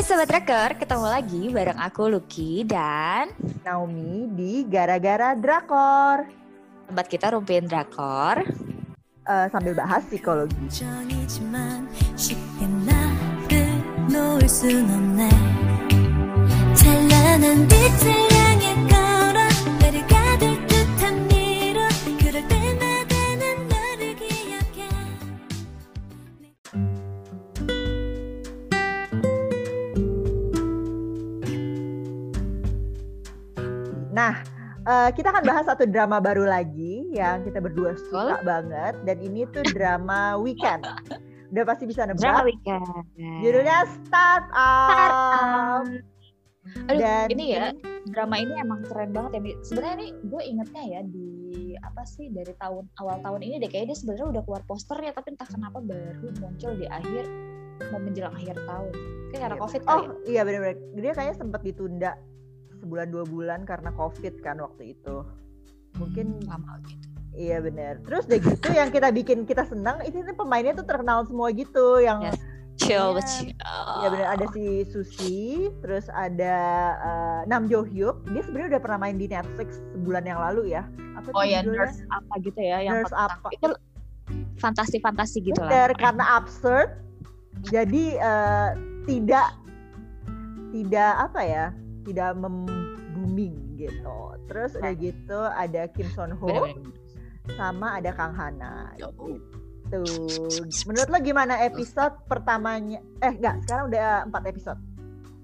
Hai 0.00 0.08
Sobat 0.08 0.32
Drakor, 0.32 0.80
ketemu 0.80 1.06
lagi 1.12 1.42
bareng 1.52 1.76
aku 1.76 2.08
Lucky 2.08 2.64
dan 2.64 3.36
Naomi 3.60 4.32
di 4.32 4.64
Gara-Gara 4.64 5.36
Drakor. 5.36 6.24
tempat 6.88 7.04
kita 7.04 7.36
rumpiin 7.36 7.68
drakor. 7.68 8.40
Eh, 9.28 9.46
sambil 9.52 9.76
bahas 9.76 10.00
psikologi. 10.08 10.56
Nah, 34.20 34.34
eh, 34.84 35.10
kita 35.10 35.32
akan 35.32 35.44
bahas 35.44 35.64
satu 35.64 35.88
drama 35.88 36.20
baru 36.20 36.44
lagi 36.44 37.08
yang 37.10 37.40
kita 37.40 37.56
berdua 37.56 37.96
suka 37.96 38.36
banget 38.42 39.00
dan 39.02 39.16
ini 39.16 39.48
tuh 39.48 39.64
drama 39.66 40.36
Weekend. 40.36 40.84
Udah 41.50 41.64
pasti 41.64 41.82
bisa 41.82 42.04
Drama 42.04 42.44
nebak. 42.44 42.46
weekend. 42.46 42.84
Judulnya 43.40 43.82
Start 43.88 44.46
Up. 44.52 45.82
Aduh, 46.86 47.00
Dan 47.00 47.26
ini 47.32 47.56
ya 47.56 47.72
drama 48.06 48.38
ini 48.38 48.54
emang 48.54 48.84
keren 48.86 49.10
banget 49.10 49.34
ya. 49.34 49.40
Sebenarnya 49.64 49.96
nih 49.98 50.10
gue 50.22 50.42
ingetnya 50.44 50.84
ya 50.86 51.00
di 51.02 51.28
apa 51.80 52.04
sih 52.04 52.30
dari 52.30 52.52
tahun 52.54 52.86
awal 53.00 53.18
tahun 53.18 53.40
ini 53.42 53.54
deh 53.58 53.66
kayaknya 53.66 53.90
dia 53.90 53.98
sebenarnya 53.98 54.26
udah 54.30 54.42
keluar 54.44 54.62
posternya 54.68 55.10
tapi 55.10 55.34
entah 55.34 55.48
kenapa 55.48 55.80
baru 55.80 56.28
muncul 56.38 56.72
di 56.76 56.86
akhir 56.86 57.24
mau 57.90 57.98
menjelang 57.98 58.36
akhir 58.36 58.54
tahun. 58.60 58.92
Kayak 59.32 59.40
karena 59.40 59.56
Iya. 59.56 59.62
covid 59.64 59.80
Oh 59.80 59.88
kali 59.88 60.04
ya. 60.04 60.12
iya 60.28 60.40
benar-benar. 60.44 60.76
Dia 60.94 61.12
kayaknya 61.16 61.34
sempat 61.34 61.60
ditunda 61.64 62.10
sebulan 62.80 63.12
dua 63.12 63.24
bulan 63.24 63.60
karena 63.62 63.92
COVID 63.94 64.40
kan 64.40 64.58
waktu 64.58 64.96
itu. 64.96 65.22
Mungkin 65.96 66.40
lama 66.48 66.80
gitu. 66.88 67.06
Iya 67.30 67.62
benar. 67.62 68.02
Terus 68.02 68.26
udah 68.26 68.40
gitu 68.42 68.68
yang 68.74 68.90
kita 68.90 69.08
bikin 69.14 69.38
kita 69.46 69.62
senang 69.62 70.02
itu 70.02 70.18
pemainnya 70.34 70.74
tuh 70.74 70.86
terkenal 70.88 71.22
semua 71.24 71.54
gitu 71.54 72.02
yang 72.02 72.24
Yes. 72.26 72.40
Chill, 72.80 73.12
Iya. 73.12 73.16
but 73.20 73.26
chill. 73.28 73.52
ya 74.00 74.08
benar 74.08 74.28
ada 74.40 74.46
si 74.56 74.64
Susi, 74.88 75.68
terus 75.84 76.08
ada 76.16 76.56
eh, 76.96 77.40
Nam 77.44 77.68
Jo 77.68 77.84
Hyuk. 77.84 78.24
Dia 78.32 78.40
sebenarnya 78.40 78.68
udah 78.76 78.80
pernah 78.80 78.98
main 79.04 79.20
di 79.20 79.28
Netflix 79.28 79.76
sebulan 79.92 80.24
yang 80.24 80.40
lalu 80.40 80.72
ya. 80.72 80.88
Apa 81.12 81.28
Oh 81.36 81.44
ya 81.44 81.60
nurse 81.60 82.00
apa 82.08 82.40
gitu 82.40 82.56
ya 82.56 82.80
yang 82.80 83.04
Nurse 83.04 83.12
apa? 83.12 83.52
itu 83.52 83.68
fantasi-fantasi 84.56 85.44
gitu 85.44 85.60
lah. 85.60 85.68
Benar, 85.68 85.90
karena 86.00 86.24
absurd. 86.40 86.88
Jadi 87.68 88.16
eh, 88.16 88.68
tidak 89.04 89.52
tidak 90.72 91.12
apa 91.20 91.40
ya? 91.44 91.66
Tidak 92.06 92.30
mem-booming 92.36 93.76
gitu. 93.80 94.18
Terus 94.48 94.76
udah 94.76 94.92
gitu 94.96 95.40
ada 95.40 95.86
Kim 95.92 96.08
Son 96.12 96.32
Ho 96.34 96.68
sama 97.56 97.98
ada 97.98 98.10
Kang 98.14 98.34
Hana. 98.36 98.94
Ya 98.96 99.08
Tuh, 99.90 100.06
menurut 100.86 101.10
lo 101.10 101.18
gimana 101.18 101.66
episode 101.66 102.14
pertamanya? 102.30 103.02
Eh, 103.26 103.34
enggak, 103.34 103.66
sekarang 103.66 103.90
udah 103.90 104.22
empat 104.22 104.42
episode. 104.46 104.78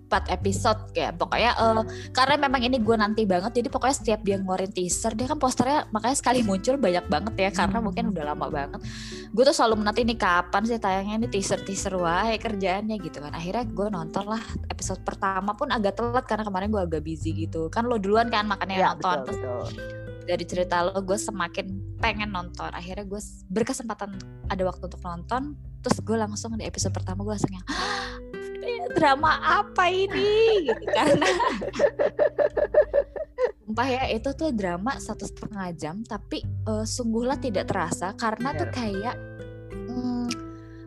Empat 0.07 0.31
episode 0.31 0.79
kayak. 0.95 1.19
Pokoknya 1.19 1.53
eh, 1.53 1.83
karena 2.15 2.35
memang 2.39 2.63
ini 2.63 2.79
gue 2.79 2.97
nanti 2.97 3.27
banget 3.27 3.59
jadi 3.59 3.69
pokoknya 3.69 3.97
setiap 3.99 4.21
dia 4.23 4.39
ngeluarin 4.39 4.71
teaser 4.71 5.13
dia 5.13 5.27
kan 5.27 5.37
posternya 5.37 5.91
makanya 5.91 6.17
sekali 6.17 6.47
muncul 6.47 6.79
banyak 6.79 7.05
banget 7.11 7.35
ya 7.37 7.51
karena 7.51 7.79
Hmm. 7.79 7.85
mungkin 7.91 8.05
udah 8.15 8.25
lama 8.33 8.47
banget. 8.49 8.81
Gue 9.35 9.43
tuh 9.45 9.53
selalu 9.53 9.83
menanti 9.83 10.07
nih 10.07 10.17
kapan 10.17 10.63
sih 10.65 10.79
tayangnya 10.79 11.15
ini 11.21 11.29
teaser 11.29 11.61
teaser 11.61 11.93
wae 11.99 12.39
kerjaannya 12.39 12.97
gitu 13.03 13.19
kan. 13.19 13.35
Akhirnya 13.35 13.67
gue 13.67 13.87
nonton 13.91 14.25
lah 14.25 14.41
episode 14.71 15.03
pertama 15.03 15.53
pun 15.53 15.69
agak 15.69 15.99
telat 15.99 16.25
karena 16.25 16.47
kemarin 16.47 16.71
gue 16.71 16.83
agak 16.83 17.03
busy 17.03 17.35
gitu. 17.35 17.67
Kan 17.69 17.91
lo 17.91 17.99
duluan 17.99 18.31
kan 18.31 18.47
makanya 18.47 18.75
Ya, 18.79 18.87
nonton 18.95 19.27
betul, 19.27 19.35
betul. 19.35 19.65
dari 20.27 20.45
cerita 20.47 20.87
lo 20.87 20.99
gue 21.03 21.19
semakin 21.19 21.67
pengen 21.99 22.31
nonton. 22.31 22.71
Akhirnya 22.71 23.03
gue 23.03 23.21
berkesempatan 23.51 24.17
ada 24.47 24.63
waktu 24.63 24.87
untuk 24.87 25.03
nonton 25.03 25.59
terus 25.83 26.03
gue 26.03 26.17
langsung 26.19 26.55
di 26.55 26.67
episode 26.67 26.91
pertama 26.91 27.23
gue 27.23 27.31
langsung 27.31 27.55
yang 27.55 27.67
"Hah, 28.67 28.89
drama 28.99 29.31
apa 29.63 29.85
ini 29.89 30.67
gitu 30.67 30.85
karena 30.91 31.29
Sumpah 33.67 33.89
ya 33.91 34.03
itu 34.11 34.31
tuh 34.33 34.51
drama 34.55 34.97
satu 34.97 35.29
setengah 35.29 35.69
jam 35.77 36.01
tapi 36.03 36.43
eh, 36.43 36.87
sungguhlah 36.87 37.39
tidak 37.39 37.71
terasa 37.71 38.15
karena 38.19 38.55
tuh 38.57 38.69
Bener. 38.71 38.77
kayak 38.77 39.17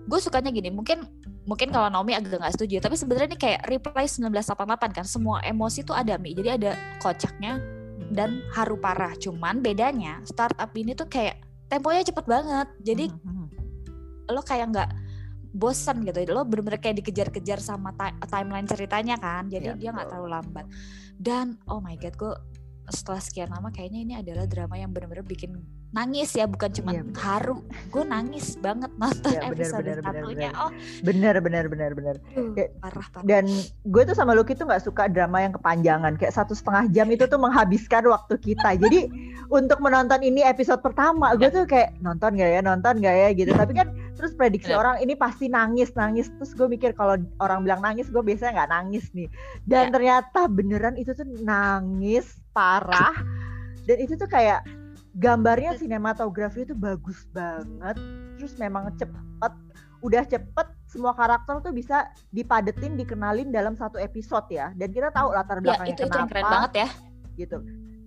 gue 0.09 0.17
sukanya 0.17 0.49
gini 0.49 0.73
mungkin 0.73 1.05
mungkin 1.45 1.69
kalau 1.69 1.85
Naomi 1.93 2.17
agak 2.17 2.41
nggak 2.41 2.57
setuju 2.57 2.81
tapi 2.81 2.97
sebenarnya 2.97 3.29
ini 3.29 3.37
kayak 3.37 3.61
reply 3.69 4.09
1988 4.09 4.89
kan 4.89 5.05
semua 5.05 5.37
emosi 5.45 5.85
tuh 5.85 5.93
ada 5.93 6.17
mi 6.17 6.33
jadi 6.33 6.57
ada 6.57 6.73
kocaknya 6.97 7.61
dan 8.09 8.41
haru 8.53 8.75
parah. 8.77 9.13
Cuman 9.15 9.61
bedanya 9.61 10.19
startup 10.25 10.73
ini 10.73 10.97
tuh 10.97 11.05
kayak 11.05 11.39
temponya 11.69 12.01
cepet 12.01 12.25
banget. 12.25 12.67
Jadi 12.81 13.05
Mhm. 13.13 13.47
lo 14.33 14.41
kayak 14.45 14.73
nggak 14.73 14.89
bosan 15.51 16.01
gitu. 16.01 16.21
Lo 16.27 16.43
bener-bener 16.43 16.77
kayak 16.77 16.99
dikejar-kejar 16.99 17.59
sama 17.59 17.91
ti- 17.91 18.17
timeline 18.25 18.65
ceritanya 18.65 19.15
kan. 19.15 19.47
Jadi 19.47 19.65
Iya, 19.67 19.75
dia 19.75 19.89
nggak 19.91 20.07
terlalu 20.07 20.29
lambat. 20.31 20.65
Dan 21.15 21.57
oh 21.65 21.79
my 21.79 21.95
god, 21.95 22.15
gue 22.15 22.33
setelah 22.89 23.21
sekian 23.21 23.49
lama 23.49 23.69
kayaknya 23.69 23.99
ini 24.01 24.13
adalah 24.15 24.49
drama 24.49 24.73
yang 24.73 24.89
bener-bener 24.89 25.21
bikin 25.21 25.61
nangis 25.89 26.33
ya, 26.33 26.45
bukan 26.45 26.69
cuma 26.71 26.89
Iya, 26.91 27.05
haru. 27.15 27.61
Gue 27.87 28.01
nangis 28.03 28.57
banget 28.57 28.89
nonton 28.95 29.29
Iya, 29.29 29.41
bener, 29.45 29.53
episode 29.53 29.83
bener, 29.83 29.97
satunya. 29.99 30.49
bener. 30.49 30.51
Oh, 30.57 30.71
bener 31.03 31.35
bener 31.39 31.65
bener 31.65 31.91
bener. 31.93 32.15
aduh, 32.23 32.53
Kayak- 32.53 32.71
parah 32.79 33.07
parah. 33.11 33.25
Dan 33.25 33.45
gue 33.83 34.03
tuh 34.03 34.13
sama 34.13 34.33
Lucky 34.33 34.53
tuh 34.53 34.65
nggak 34.65 34.81
suka 34.81 35.05
drama 35.05 35.37
yang 35.39 35.53
kepanjangan. 35.53 36.13
Kayak 36.15 36.33
satu 36.35 36.53
setengah 36.53 36.89
jam 36.89 37.07
itu 37.09 37.25
tuh 37.25 37.37
menghabiskan 37.37 38.05
waktu 38.05 38.37
kita. 38.37 38.69
Jadi 38.75 38.99
untuk 39.49 39.77
menonton 39.79 40.21
ini 40.21 40.41
episode 40.41 40.77
pertama, 40.79 41.33
gue 41.35 41.49
tuh 41.49 41.65
kayak 41.65 41.97
nonton 41.99 42.37
gak 42.37 42.49
ya, 42.49 42.61
nonton 42.63 42.93
gak 42.97 43.15
ya 43.15 43.29
gitu. 43.33 43.51
Tapi 43.51 43.73
kan 43.75 43.87
terus 44.19 44.35
prediksi 44.35 44.67
Bener. 44.67 44.83
orang 44.83 44.95
ini 44.99 45.15
pasti 45.15 45.47
nangis 45.47 45.95
nangis. 45.95 46.27
Terus 46.35 46.51
gue 46.51 46.67
mikir 46.67 46.91
kalau 46.91 47.15
orang 47.39 47.63
bilang 47.63 47.79
nangis, 47.79 48.11
gue 48.11 48.19
biasanya 48.19 48.59
nggak 48.59 48.71
nangis 48.75 49.07
nih. 49.15 49.31
Dan 49.63 49.87
Ya. 49.87 49.91
ternyata 49.95 50.51
beneran 50.51 50.99
itu 50.99 51.15
tuh 51.15 51.23
nangis 51.39 52.43
parah. 52.51 53.15
Dan 53.87 54.03
itu 54.03 54.19
tuh 54.19 54.27
kayak 54.27 54.67
gambarnya 55.15 55.79
sinematografi 55.79 56.67
itu 56.67 56.75
bagus 56.75 57.23
banget. 57.31 57.95
Terus 58.35 58.59
memang 58.59 58.91
cepet, 58.93 59.53
udah 60.03 60.23
cepet 60.27 60.67
semua 60.85 61.15
karakter 61.15 61.63
tuh 61.63 61.71
bisa 61.71 62.11
dipadetin, 62.29 62.99
dikenalin 62.99 63.49
dalam 63.49 63.73
satu 63.73 63.95
episode 63.95 64.45
ya. 64.51 64.75
Dan 64.75 64.91
kita 64.91 65.09
tahu 65.09 65.31
latar 65.31 65.63
Ya 65.63 65.71
belakangnya 65.71 65.95
itu 65.95 66.03
itu 66.03 66.11
kenapa 66.11 66.19
yang 66.19 66.29
keren 66.29 66.45
banget 66.45 66.71
ya. 66.75 66.87
gitu. 67.39 67.57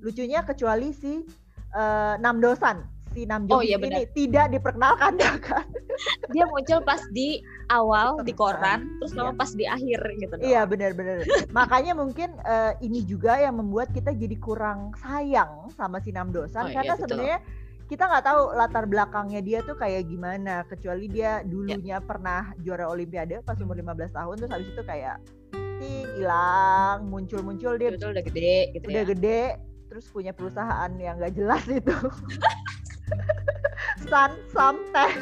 Lucunya 0.05 0.41
kecuali 0.45 0.93
si 0.93 1.25
eh, 1.72 2.15
Nam 2.21 2.37
Dosan, 2.39 2.84
si 3.12 3.23
Nam 3.25 3.45
Oh, 3.47 3.61
Jong 3.61 3.62
iya 3.62 3.77
ini 3.77 4.03
tidak 4.11 4.47
diperkenalkan 4.50 5.12
ya 5.17 5.34
kan. 5.47 5.67
Dia 6.28 6.45
muncul 6.45 6.81
pas 6.83 7.00
di 7.09 7.39
awal 7.69 8.21
di 8.21 8.33
koran, 8.33 8.89
terus 8.99 9.12
Iya. 9.12 9.31
pas 9.33 9.50
di 9.53 9.65
akhir 9.65 10.00
gitu. 10.19 10.34
Iya 10.41 10.65
benar-benar. 10.65 11.22
Makanya 11.49 11.93
mungkin 11.93 12.33
eh, 12.39 12.72
ini 12.81 13.05
juga 13.05 13.37
yang 13.37 13.56
membuat 13.56 13.91
kita 13.91 14.11
jadi 14.11 14.37
kurang 14.37 14.97
sayang 14.99 15.71
sama 15.71 16.01
si 16.01 16.11
Nam 16.11 16.28
Dosan 16.28 16.65
Oh, 16.65 16.69
iya, 16.69 16.77
karena 16.77 16.95
betul. 16.95 17.03
sebenarnya 17.06 17.39
kita 17.83 18.09
nggak 18.09 18.25
tahu 18.25 18.41
latar 18.53 18.84
belakangnya 18.84 19.41
dia 19.41 19.61
tuh 19.61 19.77
kayak 19.77 20.09
gimana 20.09 20.65
kecuali 20.65 21.06
dia 21.06 21.39
Iya. 21.39 21.45
dulunya 21.45 21.97
pernah 22.01 22.56
juara 22.59 22.89
olimpiade 22.89 23.45
pas 23.45 23.61
umur 23.61 23.77
15 23.77 24.11
tahun 24.11 24.34
terus 24.39 24.49
habis 24.51 24.69
itu 24.69 24.83
kayak 24.83 25.21
hilang 25.83 27.11
muncul-muncul 27.11 27.75
dia 27.75 27.91
Betul 27.91 28.15
udah 28.15 28.25
gede 28.25 28.57
gitu 28.72 28.86
udah 28.89 29.03
ya. 29.03 29.10
gede 29.13 29.42
terus 29.91 30.09
punya 30.09 30.33
perusahaan 30.33 30.89
yang 30.95 31.19
gak 31.19 31.34
jelas 31.34 31.63
itu 31.69 31.92
Sun 34.12 34.36
Samtech 34.53 35.12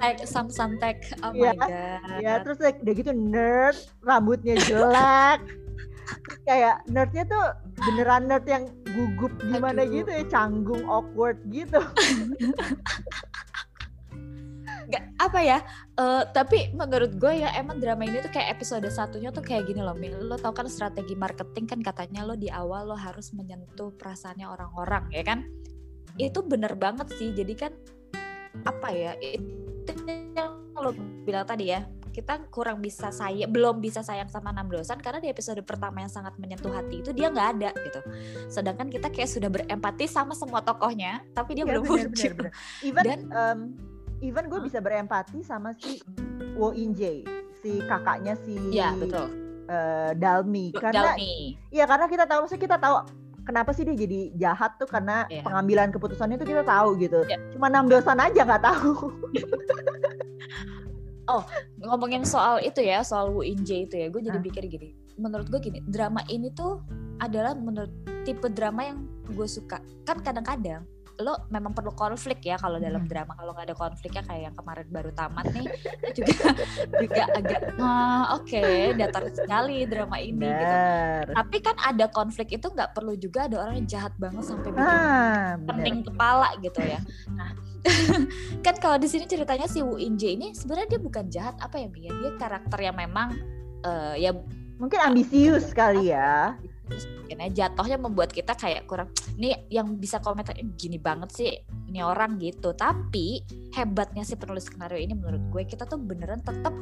Like 0.00 0.24
some 0.24 0.48
Santek. 0.48 1.04
Oh 1.20 1.30
Iya, 1.30 1.52
my 1.52 1.68
god. 1.68 2.18
ya 2.18 2.32
terus 2.40 2.56
udah 2.58 2.72
udah 2.74 2.94
gitu 2.96 3.12
nerd 3.12 3.76
rambutnya 4.00 4.56
jelek 4.58 5.40
kayak 6.42 6.80
nerdnya 6.88 7.22
tuh 7.24 7.44
beneran 7.78 8.26
nerd 8.26 8.44
yang 8.44 8.64
gugup 8.90 9.30
gimana 9.38 9.84
Aduh. 9.84 9.94
gitu 9.94 10.10
ya 10.10 10.24
canggung 10.26 10.82
awkward 10.88 11.38
gitu 11.46 11.78
Nggak, 14.82 15.04
apa 15.16 15.40
ya? 15.40 15.58
eh, 15.96 16.22
tapi 16.34 16.68
menurut 16.74 17.16
gue 17.16 17.32
ya 17.38 17.54
emang 17.56 17.80
drama 17.80 18.04
ini 18.04 18.20
tuh 18.20 18.28
kayak 18.28 18.58
episode 18.58 18.84
satunya 18.90 19.30
tuh 19.30 19.40
kayak 19.40 19.64
gini 19.64 19.80
loh, 19.80 19.94
Mil. 19.94 20.20
Lo 20.20 20.36
tau 20.36 20.52
kan 20.52 20.68
strategi 20.68 21.14
marketing 21.14 21.64
kan 21.64 21.80
katanya 21.80 22.26
lo 22.26 22.34
di 22.34 22.52
awal 22.52 22.92
lo 22.92 22.96
harus 22.98 23.32
menyentuh 23.32 23.94
perasaannya 23.96 24.44
orang-orang, 24.44 25.08
ya 25.08 25.24
kan? 25.24 25.48
Itu 26.20 26.44
bener 26.44 26.76
banget 26.76 27.08
sih. 27.16 27.32
Jadi 27.32 27.54
kan 27.56 27.72
apa 28.62 28.88
ya? 28.90 29.12
Itu 29.18 29.92
yang 30.06 30.72
lo 30.74 30.92
bilang 31.22 31.44
tadi 31.44 31.70
ya. 31.70 31.82
Kita 32.12 32.44
kurang 32.52 32.84
bisa 32.84 33.08
sayang, 33.08 33.48
belum 33.48 33.80
bisa 33.80 34.04
sayang 34.04 34.28
sama 34.28 34.52
Nam 34.52 34.68
Dosan 34.68 35.00
karena 35.00 35.16
di 35.16 35.32
episode 35.32 35.64
pertama 35.64 36.04
yang 36.04 36.12
sangat 36.12 36.36
menyentuh 36.36 36.68
hati 36.68 37.00
itu 37.00 37.08
dia 37.08 37.32
nggak 37.32 37.48
ada 37.56 37.70
gitu. 37.72 38.00
Sedangkan 38.52 38.92
kita 38.92 39.08
kayak 39.08 39.32
sudah 39.32 39.48
berempati 39.48 40.04
sama 40.04 40.36
semua 40.36 40.60
tokohnya, 40.60 41.24
tapi 41.32 41.56
dia 41.56 41.64
Iya, 41.64 41.70
belum 41.72 41.82
bener, 41.82 41.96
muncul. 42.04 42.12
bener, 42.12 42.32
bener. 42.36 42.52
even 42.84 43.02
Dan- 43.02 43.28
em, 43.32 43.58
even 44.20 44.44
gue 44.46 44.60
Hah? 44.60 44.66
bisa 44.68 44.78
berempati 44.78 45.40
sama 45.40 45.72
si 45.72 46.04
Wo 46.52 46.76
In 46.76 46.92
Jae 46.92 47.24
si 47.58 47.80
kakaknya 47.80 48.36
si 48.36 48.60
Iya 48.68 48.92
betul. 48.92 49.32
eh, 49.66 50.12
Dalmi 50.12 50.68
karena 50.76 51.16
Dalmi. 51.16 51.56
Iya 51.72 51.84
karena 51.88 52.06
kita 52.06 52.24
tahu 52.28 52.44
maksudnya 52.44 52.60
kita 52.60 52.76
tahu 52.76 52.94
kenapa 53.42 53.74
sih 53.74 53.82
dia 53.82 53.94
jadi 53.94 54.20
jahat 54.36 54.78
tuh 54.78 54.86
karena 54.86 55.26
Iya. 55.26 55.42
pengambilan 55.42 55.90
keputusannya 55.90 56.38
tuh 56.38 56.48
kita 56.48 56.62
tahu 56.62 56.96
gitu. 56.98 57.22
Iya. 57.26 57.38
Cuma 57.52 57.66
enam 57.68 57.90
dosan 57.90 58.18
aja 58.18 58.42
nggak 58.42 58.62
tahu. 58.62 58.94
ngomongin 61.82 62.22
soal 62.28 62.60
itu 62.60 62.84
ya 62.84 63.00
soal 63.00 63.32
Wu 63.32 63.40
In 63.42 63.64
Jae 63.64 63.88
itu 63.88 63.96
ya 63.96 64.12
gue 64.12 64.20
jadi 64.20 64.38
Ah. 64.38 64.44
pikir 64.44 64.68
gini 64.68 64.92
menurut 65.16 65.48
gue 65.48 65.60
gini 65.60 65.80
drama 65.88 66.20
ini 66.28 66.52
tuh 66.52 66.80
adalah 67.20 67.56
menurut 67.56 67.90
tipe 68.22 68.46
drama 68.52 68.84
yang 68.84 68.98
gue 69.32 69.48
suka 69.48 69.80
kan 70.04 70.20
kadang-kadang 70.20 70.84
lo 71.22 71.46
memang 71.48 71.72
perlu 71.72 71.94
konflik 71.94 72.42
ya 72.42 72.58
kalau 72.58 72.76
dalam 72.76 73.06
Hmm. 73.06 73.10
drama 73.10 73.32
kalau 73.38 73.54
nggak 73.54 73.66
ada 73.70 73.76
konfliknya 73.78 74.22
kayak 74.26 74.42
yang 74.50 74.56
kemarin 74.58 74.86
baru 74.90 75.10
tamat 75.14 75.46
nih 75.54 75.66
itu 76.10 76.22
juga 76.22 76.34
juga 76.98 77.22
agak 77.32 77.60
ah, 77.78 78.24
oke 78.36 78.64
datar 78.98 79.24
sekali 79.30 79.86
drama 79.86 80.18
ini 80.18 80.44
gitu 80.44 80.76
tapi 81.32 81.56
kan 81.62 81.76
ada 81.80 82.06
konflik 82.10 82.52
itu 82.52 82.66
nggak 82.66 82.90
perlu 82.92 83.14
juga 83.14 83.46
ada 83.46 83.62
orang 83.62 83.80
yang 83.80 83.88
jahat 83.88 84.12
banget 84.18 84.42
sampai 84.42 84.68
bikin 84.74 84.82
Ah, 84.82 85.54
pening 85.62 86.02
kepala 86.02 86.48
gitu 86.58 86.80
ya. 86.82 86.98
Nah, 87.30 87.54
kan 88.66 88.74
kalau 88.82 88.98
di 88.98 89.06
sini 89.06 89.24
ceritanya 89.30 89.70
si 89.70 89.78
Wu 89.80 89.94
In 89.96 90.18
Jae 90.18 90.34
ini 90.34 90.50
sebenarnya 90.54 90.96
dia 90.96 91.00
bukan 91.00 91.24
jahat 91.30 91.54
apa 91.62 91.78
ya 91.78 91.86
Mia? 91.86 92.10
Dia 92.10 92.32
karakter 92.36 92.78
yang 92.82 92.96
memang 92.98 93.34
eh, 93.86 94.14
ya 94.22 94.34
Mungkin 94.78 94.98
ambisius 94.98 95.70
kali 95.70 96.10
ya. 96.10 96.58
Terus 96.82 97.06
mungkin 97.06 97.36
ya 97.38 97.48
jatuhnya 97.66 97.96
membuat 97.96 98.34
kita 98.34 98.52
kayak 98.58 98.84
kurang 98.90 99.08
nih 99.38 99.66
yang 99.70 99.96
bisa 99.96 100.18
komentar 100.18 100.52
"Eh, 100.58 100.66
gini 100.74 100.98
banget 100.98 101.30
sih 101.32 101.50
ini 101.88 102.00
orang 102.00 102.40
gitu. 102.40 102.72
Tapi 102.72 103.44
hebatnya 103.76 104.24
si 104.24 104.34
penulis 104.34 104.64
skenario 104.64 104.96
ini 104.96 105.12
menurut 105.12 105.44
gue 105.52 105.62
kita 105.68 105.84
tuh 105.84 106.00
beneran 106.00 106.40
tetap 106.40 106.72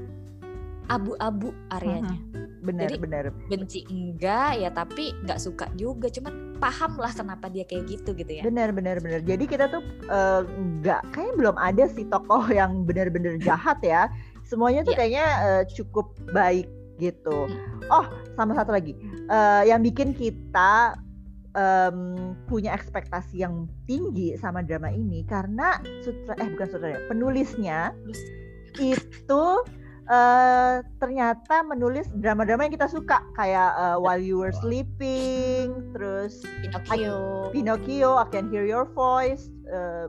abu-abu 0.86 1.54
areanya. 1.70 2.18
Benar, 2.60 2.92
Jadi, 2.92 2.96
benar. 3.00 3.24
Benci 3.48 3.80
enggak 3.88 4.60
ya 4.60 4.68
tapi 4.68 5.16
nggak 5.24 5.40
suka 5.40 5.66
juga. 5.74 6.12
Cuman 6.12 6.60
paham 6.60 7.00
lah 7.00 7.08
kenapa 7.08 7.48
dia 7.48 7.64
kayak 7.64 7.88
gitu 7.88 8.12
gitu 8.12 8.28
ya. 8.36 8.42
Benar, 8.44 8.70
benar, 8.76 9.00
benar. 9.00 9.24
Jadi 9.24 9.44
kita 9.48 9.66
tuh 9.72 9.80
eh, 10.06 10.40
nggak 10.44 11.00
kayaknya 11.10 11.34
belum 11.40 11.56
ada 11.56 11.84
sih 11.88 12.04
tokoh 12.06 12.44
yang 12.52 12.84
benar-benar 12.84 13.40
jahat 13.40 13.80
ya. 13.80 14.12
Semuanya 14.44 14.84
tuh 14.84 14.92
Iya. 14.92 14.98
kayaknya 15.00 15.26
eh, 15.40 15.62
cukup 15.72 16.12
baik 16.36 16.68
gitu. 17.00 17.48
Oh, 17.88 18.06
sama 18.36 18.52
satu 18.54 18.76
lagi. 18.76 18.92
Eh, 19.26 19.62
yang 19.66 19.80
bikin 19.80 20.12
kita 20.12 20.94
em, 21.56 22.36
punya 22.46 22.76
ekspektasi 22.76 23.42
yang 23.42 23.66
tinggi 23.90 24.38
sama 24.38 24.62
drama 24.62 24.92
ini 24.92 25.26
karena 25.26 25.82
sutra 26.06 26.38
eh 26.38 26.48
bukan 26.52 26.66
sutradara, 26.70 27.02
penulisnya 27.10 27.90
itu 28.78 29.44
eh, 30.06 30.76
ternyata 31.02 31.66
menulis 31.66 32.06
drama-drama 32.18 32.70
yang 32.70 32.74
kita 32.78 32.86
suka 32.86 33.24
kayak 33.34 33.74
eh, 33.74 33.96
While 33.98 34.22
You 34.22 34.38
Were 34.46 34.54
Sleeping, 34.54 35.94
terus 35.96 36.44
Pinocchio. 36.62 37.50
Pinocchio, 37.50 38.10
I 38.20 38.26
Can 38.30 38.46
Hear 38.52 38.66
Your 38.68 38.86
Voice. 38.94 39.50
eh, 39.70 40.06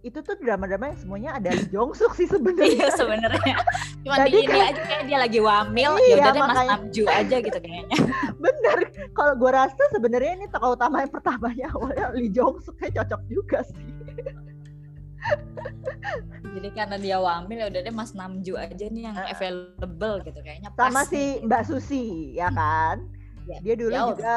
itu 0.00 0.18
tuh 0.18 0.32
drama-drama 0.34 0.88
yang 0.88 0.98
semuanya 0.98 1.30
ada 1.36 1.52
Lee 1.52 1.68
Jong 1.68 1.92
Suk 1.92 2.16
sih 2.16 2.24
Iya 2.24 2.32
sebenarnya. 2.32 2.88
sebenarnya. 2.96 3.56
Cuma 4.00 4.16
Jadi 4.16 4.30
di 4.30 4.38
ini 4.38 4.48
kayak- 4.48 4.68
aja 4.70 4.82
kayak 4.82 5.04
dia 5.04 5.18
lagi 5.20 5.38
wamil, 5.38 5.92
Iya, 5.92 6.00
ya 6.00 6.14
udah 6.16 6.32
deh 6.32 6.40
Mas 6.40 6.48
makanya. 6.48 6.70
Namju 6.72 7.04
aja 7.06 7.36
gitu 7.38 7.58
kayaknya. 7.60 7.98
Bener. 8.44 8.78
Kalau 9.12 9.34
gue 9.36 9.50
rasa 9.50 9.82
sebenarnya 9.92 10.32
ini 10.34 10.46
tokoh 10.48 10.72
utama 10.72 10.96
yang 10.98 11.12
pertamanya 11.12 11.66
awalnya 11.76 12.06
Lee 12.12 12.32
Jong 12.32 12.56
Suk 12.58 12.74
kayak 12.74 12.96
cocok 12.96 13.20
juga 13.28 13.58
sih. 13.62 13.84
Jadi 16.50 16.68
karena 16.72 16.96
dia 16.96 17.20
wamil 17.20 17.60
ya 17.60 17.66
udah 17.68 17.80
deh 17.84 17.92
Mas 17.92 18.16
Namju 18.16 18.56
aja 18.56 18.84
nih 18.88 19.02
yang 19.04 19.16
available 19.20 20.16
gitu 20.24 20.40
kayaknya. 20.40 20.72
pas 20.72 20.88
Sama 20.88 21.04
si 21.04 21.44
Mbak 21.44 21.62
Susi 21.68 22.04
ya 22.34 22.48
kan. 22.48 23.04
Ya, 23.50 23.58
Dia 23.60 23.74
dulu 23.74 23.90
juga 24.14 24.36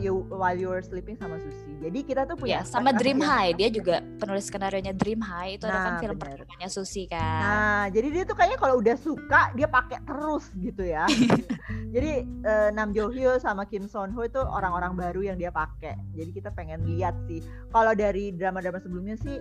you, 0.00 0.24
While 0.32 0.56
You 0.56 0.68
Were 0.72 0.80
Sleeping 0.80 1.20
sama 1.20 1.36
Susi. 1.36 1.68
Jadi 1.84 1.98
kita 2.00 2.24
tuh 2.24 2.40
punya 2.40 2.60
Ya, 2.60 2.60
sama 2.64 2.96
Dream 2.96 3.20
High 3.20 3.52
dia 3.52 3.68
juga 3.68 4.00
penulis 4.16 4.48
skenario 4.48 4.80
nya 4.80 4.96
Dream 4.96 5.20
High 5.20 5.60
itu 5.60 5.64
ada 5.68 5.76
kan 5.76 5.92
Nah, 5.94 6.00
film 6.00 6.16
bener. 6.16 6.40
pertamanya 6.40 6.68
Susi 6.72 7.04
kan. 7.04 7.20
Nah, 7.20 7.84
jadi 7.92 8.08
dia 8.08 8.22
tuh 8.24 8.32
kayaknya 8.32 8.56
kalau 8.56 8.80
udah 8.80 8.96
suka 8.96 9.52
dia 9.52 9.68
pakai 9.68 9.98
terus 10.00 10.48
gitu 10.56 10.80
ya. 10.80 11.04
jadi 11.94 12.12
eh, 12.24 12.68
Nam 12.72 12.96
Jo 12.96 13.12
Hyo 13.12 13.36
sama 13.36 13.68
Kim 13.68 13.84
Son 13.84 14.08
Ho 14.10 14.20
itu 14.24 14.40
orang-orang 14.40 14.96
baru 14.96 15.20
yang 15.20 15.36
dia 15.36 15.52
pakai. 15.52 16.00
Jadi 16.16 16.30
kita 16.32 16.48
pengen 16.50 16.80
lihat 16.88 17.12
sih. 17.28 17.44
Kalau 17.68 17.92
dari 17.92 18.32
drama-drama 18.32 18.80
sebelumnya 18.80 19.20
sih 19.20 19.36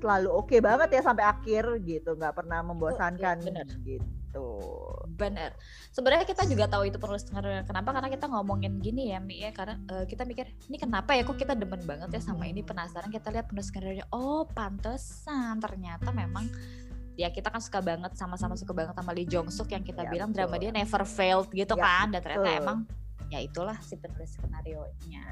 selalu 0.00 0.28
oke 0.32 0.56
banget 0.60 0.88
ya 0.96 1.02
sampai 1.04 1.24
akhir 1.24 1.64
gitu, 1.84 2.16
nggak 2.16 2.32
pernah 2.32 2.60
membosankan 2.64 3.40
bener. 3.40 3.68
gitu. 3.84 4.04
Bener. 5.14 5.54
Sebenarnya 5.94 6.26
kita 6.26 6.42
juga 6.48 6.66
tahu 6.66 6.90
itu 6.90 6.98
penulis 6.98 7.22
skenario. 7.22 7.62
Kenapa? 7.62 7.94
Karena 7.94 8.10
kita 8.10 8.26
ngomongin 8.26 8.82
gini 8.82 9.14
ya, 9.14 9.22
Mi 9.22 9.44
ya. 9.44 9.54
Karena 9.54 9.78
eh, 9.94 10.04
kita 10.10 10.26
mikir, 10.26 10.50
ini 10.66 10.76
kenapa 10.80 11.14
ya 11.14 11.22
kok 11.22 11.38
kita 11.38 11.54
demen 11.54 11.82
banget 11.86 12.10
ya 12.10 12.20
sama 12.20 12.50
ini 12.50 12.66
penasaran. 12.66 13.08
Kita 13.08 13.30
lihat 13.30 13.46
penulis 13.46 13.70
skenario. 13.70 14.02
Oh, 14.10 14.42
pantesan. 14.50 15.62
Ternyata 15.62 16.10
memang 16.10 16.48
ya 17.14 17.30
kita 17.30 17.46
kan 17.46 17.62
suka 17.62 17.78
banget 17.78 18.10
sama-sama 18.18 18.58
suka 18.58 18.74
banget 18.74 18.98
sama 18.98 19.14
Lee 19.14 19.22
Jong 19.30 19.46
Suk 19.46 19.70
yang 19.70 19.86
kita 19.86 20.02
Ya, 20.02 20.10
bilang 20.10 20.34
drama 20.34 20.58
betul. 20.58 20.62
dia 20.66 20.70
never 20.74 21.02
failed 21.06 21.46
gitu 21.54 21.74
Ya, 21.78 21.84
kan. 21.86 22.06
Dan 22.10 22.20
ternyata 22.26 22.42
betul. 22.50 22.62
emang 22.66 22.78
ya 23.30 23.38
itulah 23.40 23.78
si 23.80 23.94
penulis 23.96 24.34
skenario 24.34 24.82
nya 25.06 25.22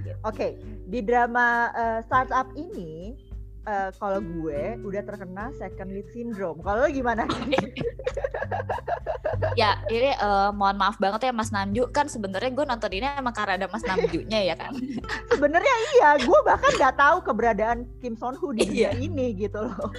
gitu. 0.00 0.14
Oke, 0.22 0.54
di 0.86 1.02
drama 1.02 1.68
eh, 1.74 2.00
startup 2.06 2.46
ini 2.54 3.18
eh, 3.66 3.90
kalau 3.94 4.18
gue 4.18 4.62
udah 4.80 5.02
terkena 5.02 5.44
second 5.54 5.90
lead 5.90 6.08
syndrome. 6.10 6.62
Kalau 6.62 6.86
lo 6.86 6.88
gimana? 6.88 7.26
ya 9.60 9.80
ini 9.88 10.12
eh, 10.12 10.50
mohon 10.52 10.76
maaf 10.76 10.96
banget 10.96 11.28
ya 11.28 11.32
Mas 11.32 11.50
Namju 11.50 11.88
kan 11.90 12.08
sebenarnya 12.08 12.50
gue 12.52 12.64
nonton 12.64 12.90
ini 12.92 13.06
emang 13.16 13.34
karena 13.34 13.56
ada 13.56 13.66
Mas 13.68 13.84
Namjunya 13.84 14.40
ya 14.44 14.54
kan 14.56 14.72
Sebenarnya 15.32 15.74
iya, 15.92 16.08
gue 16.16 16.38
bahkan 16.44 16.72
nggak 16.72 16.96
tahu 16.96 17.16
keberadaan 17.22 17.78
Kim 18.00 18.16
Son 18.16 18.32
Ho 18.36 18.52
di 18.52 18.64
dunia 18.64 18.74
Iya. 18.76 18.90
ini 18.96 19.32
gitu 19.36 19.60
loh. 19.60 19.90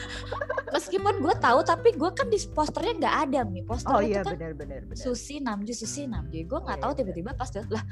meskipun 0.70 1.24
gue 1.24 1.36
tahu 1.38 1.60
tapi 1.64 1.96
gue 1.96 2.10
kan 2.14 2.28
di 2.28 2.38
posternya 2.52 2.94
nggak 2.98 3.16
ada 3.30 3.40
nih 3.48 3.64
posternya 3.66 3.98
Oh 3.98 4.02
itu 4.02 4.12
iya 4.14 4.22
kan 4.22 4.34
benar-benar 4.38 4.82
benar. 4.86 4.98
Susi 5.00 5.36
Namju 5.40 5.74
Susi 5.74 6.06
Namju 6.06 6.38
gue 6.44 6.60
nggak 6.60 6.78
Iya, 6.78 6.84
tahu 6.84 6.92
iya. 6.92 6.98
tiba-tiba 7.02 7.32
pas 7.34 7.50
lah 7.68 7.84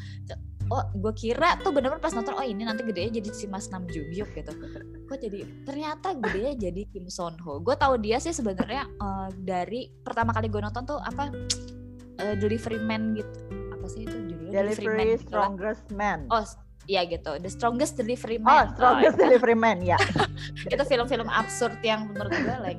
oh 0.72 0.84
gue 0.98 1.14
kira 1.14 1.58
tuh 1.62 1.70
bener-bener 1.70 2.02
pas 2.02 2.14
nonton 2.14 2.34
oh 2.34 2.46
ini 2.46 2.66
nanti 2.66 2.82
gedenya 2.82 3.22
jadi 3.22 3.30
si 3.32 3.46
Mas 3.46 3.70
Namju 3.70 4.02
Hyuk 4.14 4.30
gitu 4.34 4.52
kok 5.06 5.18
jadi 5.22 5.46
ternyata 5.64 6.18
gedenya 6.18 6.54
jadi 6.70 6.82
Kim 6.90 7.06
Son 7.08 7.38
Ho 7.46 7.62
gue 7.62 7.76
tahu 7.78 8.02
dia 8.02 8.18
sih 8.18 8.34
sebenarnya 8.34 8.90
eh, 8.90 9.28
dari 9.46 9.90
pertama 10.02 10.34
kali 10.34 10.50
gue 10.50 10.62
nonton 10.62 10.84
tuh 10.86 10.98
apa 10.98 11.30
eh, 12.22 12.36
Delivery 12.38 12.82
Man 12.82 13.14
gitu 13.14 13.38
apa 13.78 13.86
sih 13.86 14.10
itu 14.10 14.16
judulnya 14.16 14.66
Delivery 14.66 15.22
gitu 15.22 15.30
lah. 15.30 15.50
Strongest 15.52 15.86
Man. 15.94 16.20
oh 16.30 16.46
Iya 16.86 17.02
gitu, 17.10 17.42
The 17.42 17.50
Strongest 17.50 17.98
Delivery 17.98 18.38
Oh, 18.38 18.46
Man. 18.46 18.70
Strongest 18.78 19.18
Delivery 19.18 19.58
Man 19.58 19.82
ya. 19.82 19.98
itu 20.70 20.84
film-film 20.86 21.26
absurd 21.34 21.82
yang 21.82 22.14
menurut 22.14 22.30
gue 22.30 22.58
like 22.62 22.78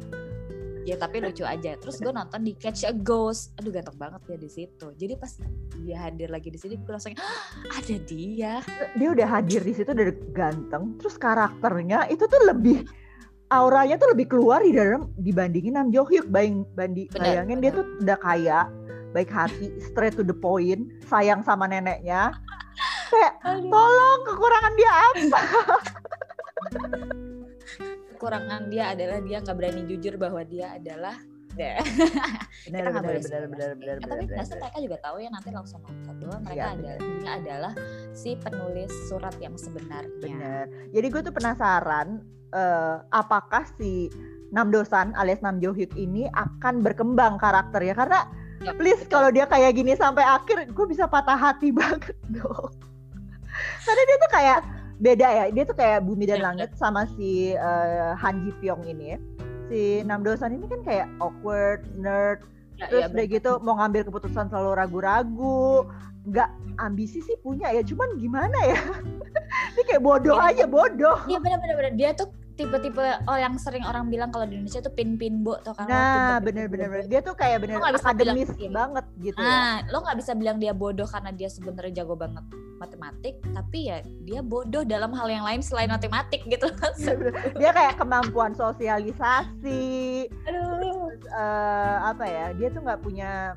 ya 0.87 0.95
tapi 0.95 1.19
lucu 1.19 1.43
aja. 1.43 1.75
Terus 1.75 1.99
gue 1.99 2.15
nonton 2.15 2.47
di 2.47 2.55
Catch 2.55 2.87
a 2.87 2.95
Ghost, 2.95 3.51
aduh 3.59 3.75
ganteng 3.75 3.99
banget 3.99 4.23
ya 4.31 4.37
di 4.39 4.47
situ. 4.47 4.87
Jadi 4.95 5.19
pas 5.19 5.35
dia 5.83 5.99
hadir 5.99 6.31
lagi 6.31 6.49
di 6.49 6.59
sini, 6.59 6.79
gue 6.79 6.93
langsung 6.95 7.13
"Ah, 7.19 7.43
ada 7.75 7.97
dia. 8.07 8.63
Dia 8.95 9.09
udah 9.11 9.27
hadir 9.29 9.67
di 9.67 9.75
situ 9.75 9.91
udah 9.91 10.07
ganteng, 10.31 10.95
terus 11.03 11.19
karakternya 11.19 12.07
itu 12.07 12.23
tuh 12.25 12.43
lebih 12.47 12.87
auranya 13.51 13.99
tuh 13.99 14.15
lebih 14.15 14.31
keluar 14.31 14.63
di 14.63 14.71
dalam 14.71 15.11
dibandingin 15.19 15.75
Nam 15.75 15.91
Jo 15.91 16.07
Hyuk. 16.07 16.31
Bayang, 16.31 16.63
bandi, 16.79 17.11
Benar, 17.11 17.23
bayangin 17.23 17.59
dia 17.59 17.71
benar. 17.75 17.79
tuh 17.83 17.87
udah 18.07 18.19
kaya, 18.23 18.59
baik 19.11 19.31
hati, 19.31 19.69
straight 19.83 20.15
to 20.15 20.23
the 20.23 20.35
point, 20.35 20.87
sayang 21.11 21.43
sama 21.43 21.67
neneknya. 21.67 22.31
Kayak 23.07 23.39
tolong 23.71 24.21
kekurangan 24.27 24.73
dia 24.75 24.93
apa? 24.95 25.41
Kekurangan 28.17 28.63
dia 28.67 28.85
adalah 28.91 29.19
dia 29.21 29.39
nggak 29.39 29.53
berani 29.55 29.83
jujur 29.85 30.17
bahwa 30.17 30.41
dia 30.43 30.73
adalah 30.73 31.17
Deh. 31.57 31.73
Benar 31.73 32.81
Kita 32.83 32.89
nggak 32.91 32.93
benar 32.93 33.01
boleh 33.03 33.23
benar 33.23 33.23
benar 33.23 33.41
sih. 33.41 33.49
benar 33.49 33.69
Eh, 33.69 33.77
benar. 33.77 33.97
tapi 34.03 34.13
benar, 34.19 34.37
biasa 34.37 34.51
benar. 34.51 34.61
mereka 34.61 34.79
juga 34.83 34.97
tahu 35.01 35.17
ya 35.17 35.29
nanti 35.31 35.49
langsung 35.51 35.81
nonton 35.81 36.15
bahwa 36.19 36.37
mereka 36.39 36.53
Iya, 36.55 36.67
ada 36.67 36.77
benar. 36.77 36.99
dia 37.17 37.31
adalah 37.35 37.73
si 38.13 38.31
penulis 38.37 38.93
surat 39.07 39.35
yang 39.37 39.55
sebenarnya. 39.57 40.21
Bener. 40.21 40.65
Jadi 40.91 41.07
gue 41.07 41.21
tuh 41.23 41.33
penasaran 41.33 42.09
eh, 42.51 42.97
apakah 43.11 43.65
si 43.73 44.13
Nam 44.47 44.69
Dosan 44.69 45.13
alias 45.13 45.41
Nam 45.41 45.57
Jo 45.57 45.73
Hyuk 45.73 45.93
ini 45.95 46.29
akan 46.31 46.81
berkembang 46.81 47.37
karakternya 47.37 47.93
karena 47.95 48.21
Ya, 48.59 48.73
please 48.73 48.99
betul. 48.99 49.13
kalau 49.15 49.29
dia 49.31 49.45
kayak 49.45 49.73
gini 49.75 49.93
sampai 49.93 50.25
akhir 50.25 50.67
gue 50.67 50.87
bisa 50.87 51.05
patah 51.05 51.37
hati 51.37 51.73
banget 51.77 52.17
dong. 52.27 52.73
Karena 53.81 54.03
dia 54.03 54.17
tuh 54.19 54.31
kayak 54.31 54.59
beda 54.99 55.27
ya. 55.27 55.45
Dia 55.51 55.65
tuh 55.65 55.75
kayak 55.75 56.03
bumi 56.03 56.25
dan 56.25 56.39
Iya, 56.39 56.47
langit 56.47 56.71
sama 56.75 57.05
si 57.13 57.53
eh, 57.53 58.11
Han 58.15 58.43
Ji 58.43 58.53
Pyong 58.59 58.85
ini. 58.85 59.17
Si 59.67 59.81
Nam 60.03 60.23
Dosan 60.23 60.53
ini 60.53 60.65
kan 60.65 60.81
kayak 60.83 61.07
awkward, 61.19 61.83
nerd, 61.95 62.41
Ya, 62.77 62.87
terus 62.87 63.03
ya, 63.03 63.09
udah 63.09 63.25
gitu 63.27 63.51
mau 63.61 63.75
ngambil 63.75 64.05
keputusan 64.05 64.53
selalu 64.53 64.77
ragu-ragu 64.77 65.89
nggak 66.27 66.51
ambisi 66.77 67.23
sih 67.23 67.33
punya 67.39 67.71
ya 67.71 67.81
cuman 67.81 68.19
gimana 68.19 68.53
ya 68.61 68.77
ini 69.73 69.83
kayak 69.83 70.03
bodoh 70.03 70.37
Iya. 70.37 70.53
aja 70.53 70.65
bodoh 70.69 71.17
Iya 71.25 71.41
benar-benar 71.41 71.75
benar. 71.75 71.93
Dia 71.95 72.11
tuh 72.13 72.29
tipe-tipe 72.53 73.01
oh 73.01 73.33
yang 73.35 73.57
sering 73.57 73.81
orang 73.81 74.11
bilang 74.11 74.29
kalau 74.29 74.45
di 74.45 74.61
Indonesia 74.61 74.83
tuh 74.83 74.93
pin-pinbo 74.93 75.57
tuh 75.63 75.73
kan 75.73 75.89
Nah, 75.89 76.37
bener-bener 76.39 77.07
dia 77.07 77.21
tuh 77.21 77.33
kayak 77.33 77.65
bener 77.65 77.81
akademis 77.81 78.53
bilang- 78.53 78.93
banget 78.93 79.05
gitu. 79.23 79.39
ya. 79.39 79.49
Nah, 79.49 79.73
lo 79.89 79.97
nggak 79.99 80.17
bisa 80.19 80.33
bilang 80.35 80.57
dia 80.59 80.73
bodoh 80.73 81.07
karena 81.07 81.31
dia 81.31 81.49
sebenarnya 81.49 82.05
jago 82.05 82.13
banget 82.13 82.45
matematik, 82.77 83.41
tapi 83.53 83.91
ya 83.91 83.99
dia 84.25 84.41
bodoh 84.41 84.85
dalam 84.85 85.13
hal 85.17 85.29
yang 85.29 85.45
lain 85.45 85.61
selain 85.65 85.91
matematik 85.91 86.45
gitu. 86.47 86.69
Iya. 86.97 87.15
Dia 87.59 87.71
kayak 87.77 87.95
kemampuan 88.01 88.57
sosialisasi, 88.57 89.85
Aduh. 90.49 90.65
terus 90.81 91.19
eh, 91.29 91.97
apa 92.03 92.25
ya? 92.25 92.47
Dia 92.57 92.69
tuh 92.73 92.81
nggak 92.83 93.01
punya 93.05 93.55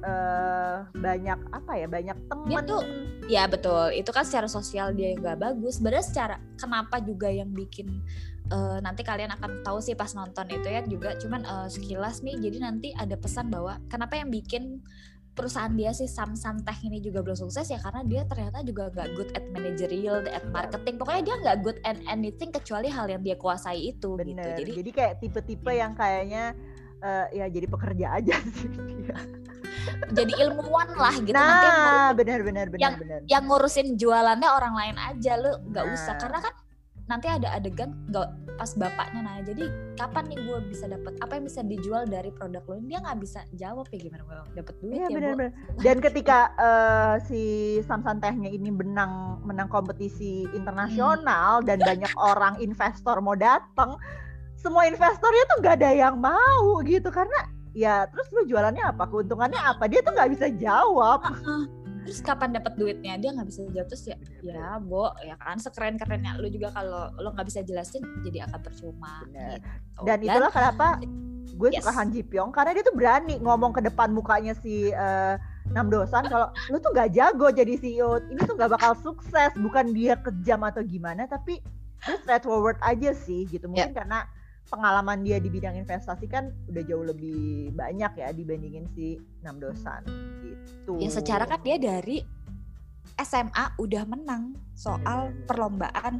eh 0.00 0.76
banyak 0.96 1.38
apa 1.52 1.72
ya? 1.76 1.86
Banyak 1.86 2.18
temen. 2.28 2.48
Dia 2.48 2.60
tuh 2.64 2.82
Ya 3.30 3.46
betul, 3.46 3.94
itu 3.94 4.10
kan 4.10 4.26
secara 4.26 4.50
sosial 4.50 4.90
dia 4.90 5.14
nggak 5.14 5.38
bagus. 5.38 5.78
Sebenarnya 5.78 6.02
secara 6.02 6.36
kenapa 6.58 6.98
juga 6.98 7.30
yang 7.30 7.54
bikin 7.54 8.02
eh, 8.50 8.78
nanti 8.82 9.06
kalian 9.06 9.30
akan 9.38 9.62
tahu 9.62 9.78
sih 9.78 9.94
pas 9.94 10.10
nonton 10.18 10.50
itu 10.50 10.66
ya 10.66 10.82
juga. 10.82 11.14
Cuman 11.14 11.46
eh, 11.46 11.68
sekilas 11.70 12.26
nih, 12.26 12.42
jadi 12.42 12.58
nanti 12.58 12.90
ada 12.90 13.14
pesan 13.14 13.46
bahwa 13.46 13.78
kenapa 13.86 14.18
yang 14.18 14.34
bikin 14.34 14.82
perusahaan 15.30 15.70
dia 15.70 15.90
sih 15.90 16.04
Samsung 16.04 16.62
Tech 16.62 16.78
ini 16.80 16.98
juga 16.98 17.20
belum 17.20 17.34
sukses 17.34 17.64
ya 17.64 17.78
karena 17.78 18.02
dia 18.02 18.22
ternyata 18.24 18.60
juga 18.60 18.88
nggak 18.88 19.08
good 19.14 19.30
at 19.32 19.44
managerial, 19.48 20.20
at 20.26 20.44
marketing. 20.46 20.94
Pokoknya 20.96 21.22
dia 21.22 21.36
nggak 21.38 21.56
good 21.60 21.78
at 21.82 21.98
anything 22.04 22.50
kecuali 22.50 22.88
hal 22.88 23.06
yang 23.06 23.20
dia 23.20 23.34
kuasai 23.34 23.90
itu 23.90 24.14
gitu. 24.14 24.20
bener. 24.20 24.54
Jadi 24.54 24.70
Jadi 24.76 24.90
kayak 24.90 25.14
tipe-tipe 25.18 25.70
yang 25.70 25.92
kayaknya 25.92 26.52
eh, 27.00 27.26
ya 27.32 27.46
jadi 27.46 27.64
pekerja 27.64 28.06
aja 28.12 28.36
sih 28.60 28.68
dia. 28.68 29.16
jadi 30.12 30.32
ilmuwan 30.44 30.92
lah 30.92 31.14
gitu. 31.16 31.32
nanti 31.32 31.64
yang 31.64 31.78
ngurus- 31.78 31.96
Nah, 31.96 32.12
benar-benar 32.12 32.66
yang- 32.76 32.96
yang 33.24 33.42
ngurusin 33.46 33.88
jualannya 33.96 34.48
orang 34.50 34.74
lain 34.76 34.96
aja 34.98 35.32
lu 35.40 35.52
nggak 35.64 35.84
Nah. 35.86 35.94
usah 35.94 36.14
karena 36.18 36.38
kan 36.42 36.52
nanti 37.10 37.26
ada 37.26 37.50
adegan 37.58 37.90
nggak 38.06 38.28
pas 38.54 38.70
bapaknya 38.78 39.20
nanya 39.26 39.42
jadi 39.50 39.64
kapan 39.98 40.24
nih 40.30 40.38
gue 40.46 40.58
bisa 40.70 40.86
dapat 40.86 41.12
apa 41.18 41.32
yang 41.34 41.44
bisa 41.50 41.60
dijual 41.66 42.06
dari 42.06 42.30
produk 42.30 42.62
lo 42.70 42.78
dia 42.86 43.02
nggak 43.02 43.18
bisa 43.18 43.40
jawab 43.58 43.90
ya 43.90 43.98
gimana? 43.98 44.22
Gue 44.22 44.38
dapat 44.54 44.74
duit 44.78 44.94
Iya 44.94 45.02
ya 45.02 45.08
Bu?" 45.08 45.16
benar-benar. 45.18 45.52
Dan 45.84 45.96
ketika 45.98 46.38
eh, 46.54 47.14
si 47.26 47.42
Samsung 47.82 48.22
Tehnya 48.22 48.50
ini 48.54 48.70
menang 48.70 49.42
menang 49.42 49.66
kompetisi 49.66 50.46
internasional 50.54 51.64
dan 51.66 51.82
banyak 51.82 52.12
orang 52.14 52.60
investor 52.62 53.18
mau 53.18 53.34
datang, 53.34 53.98
semua 54.54 54.86
investornya 54.86 55.42
tuh 55.50 55.56
nggak 55.64 55.74
ada 55.82 55.90
yang 55.90 56.14
mau 56.20 56.78
gitu. 56.86 57.10
Karena 57.10 57.48
ya 57.74 58.06
terus 58.12 58.28
lu 58.30 58.46
jualannya 58.46 58.84
apa? 58.86 59.08
Keuntungannya 59.10 59.58
apa? 59.58 59.88
Dia 59.90 60.04
tuh 60.04 60.14
nggak 60.14 60.30
bisa 60.36 60.46
jawab. 60.54 61.26
Terus 62.04 62.20
kapan 62.24 62.50
dapat 62.56 62.72
duitnya? 62.76 63.14
Dia 63.20 63.30
nggak 63.36 63.48
bisa 63.48 63.60
jawab 63.70 63.88
terus 63.88 64.04
ya 64.08 64.16
ya 64.40 64.80
bo 64.80 65.12
ya 65.20 65.36
kan 65.36 65.56
sekeren 65.60 66.00
kerennya 66.00 66.36
lu 66.40 66.48
juga 66.48 66.72
kalau 66.72 67.12
lo 67.20 67.32
nggak 67.36 67.46
bisa 67.46 67.60
jelasin 67.64 68.02
jadi 68.24 68.48
akan 68.48 68.60
percuma 68.60 69.24
gitu. 69.28 69.68
Dan 70.04 70.18
itulah 70.24 70.50
kenapa 70.52 71.00
gue 71.50 71.68
suka 71.76 71.92
Yes. 71.92 71.98
Han 71.98 72.08
Ji 72.14 72.22
Pyong 72.24 72.50
karena 72.54 72.70
dia 72.72 72.84
tuh 72.86 72.96
berani 72.96 73.34
ngomong 73.42 73.76
ke 73.76 73.80
depan 73.84 74.14
mukanya 74.14 74.56
si 74.56 74.88
eh, 74.94 75.34
Nam 75.70 75.92
Dosan 75.92 76.26
kalau 76.26 76.48
lu 76.72 76.80
tuh 76.80 76.90
nggak 76.94 77.12
jago 77.12 77.52
jadi 77.52 77.76
CEO 77.76 78.22
ini 78.32 78.40
tuh 78.48 78.56
nggak 78.56 78.80
bakal 78.80 78.92
sukses 78.96 79.52
bukan 79.60 79.92
dia 79.92 80.16
kejam 80.18 80.64
atau 80.64 80.80
gimana 80.80 81.28
tapi 81.28 81.60
dia 82.00 82.16
straightforward 82.24 82.80
aja 82.80 83.12
sih 83.12 83.44
gitu. 83.44 83.68
Mungkin 83.68 83.92
karena 83.92 84.24
pengalaman 84.70 85.20
dia 85.20 85.36
di 85.36 85.50
bidang 85.50 85.74
investasi 85.76 86.24
kan 86.24 86.54
udah 86.66 86.82
jauh 86.82 87.02
lebih 87.02 87.74
banyak 87.74 88.12
ya 88.14 88.30
dibandingin 88.30 88.86
si 88.94 89.18
Nam 89.42 89.58
Dosan 89.58 90.06
gitu 90.40 90.94
ya 90.96 91.10
secara 91.10 91.44
kan 91.44 91.58
dia 91.60 91.74
dari 91.74 92.22
SMA 93.18 93.74
udah 93.76 94.06
menang 94.06 94.54
soal 94.72 95.28
Bener-bener. 95.28 95.46
perlombaan 95.46 96.14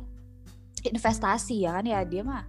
investasi 0.82 1.62
ya 1.62 1.78
kan 1.78 1.86
ya 1.86 2.02
dia 2.02 2.20
mah 2.20 2.42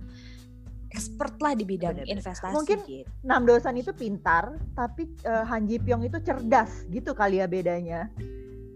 expert 0.90 1.38
lah 1.38 1.54
di 1.54 1.64
bidang 1.64 1.96
Bener-bener. 1.96 2.18
investasi 2.20 2.56
Mungkin- 2.58 2.82
gitu. 2.84 3.08
Nam 3.22 3.46
Dosan 3.46 3.78
itu 3.78 3.94
pintar 3.94 4.58
tapi 4.74 5.06
eh, 5.22 5.44
Han 5.46 5.64
Ji 5.64 5.78
Pyong 5.78 6.04
itu 6.04 6.18
cerdas 6.20 6.84
gitu 6.90 7.14
kali 7.14 7.40
ya 7.40 7.48
bedanya 7.48 8.10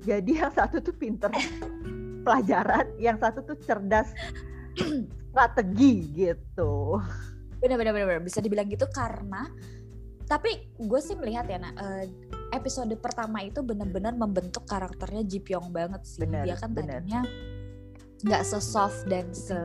jadi 0.05 0.45
yang 0.45 0.53
satu 0.53 0.77
tuh 0.79 0.93
pinter 0.93 1.33
pelajaran 2.25 2.85
yang 2.97 3.17
satu 3.17 3.41
tuh 3.41 3.57
cerdas 3.59 4.13
strategi 5.35 5.93
gitu 6.15 6.95
bener 7.59 7.75
bener 7.75 7.91
bener 7.91 8.07
bener. 8.07 8.23
bisa 8.23 8.39
dibilang 8.39 8.71
gitu 8.71 8.87
karena 8.87 9.51
tapi 10.25 10.71
gue 10.79 10.99
sih 11.03 11.19
melihat 11.19 11.43
ya 11.51 11.59
nah 11.59 11.75
episode 12.55 12.95
pertama 13.03 13.43
itu 13.43 13.59
bener-bener 13.59 14.15
membentuk 14.15 14.63
karakternya 14.63 15.27
Ji 15.27 15.43
Pyong 15.43 15.75
banget 15.75 16.07
sih 16.07 16.23
Bener, 16.23 16.47
dia 16.47 16.55
kan 16.55 16.71
bener. 16.71 17.03
tadinya 17.03 17.21
nggak 18.25 18.41
se 18.47 18.57
soft 18.63 19.05
dan 19.11 19.27
se 19.35 19.59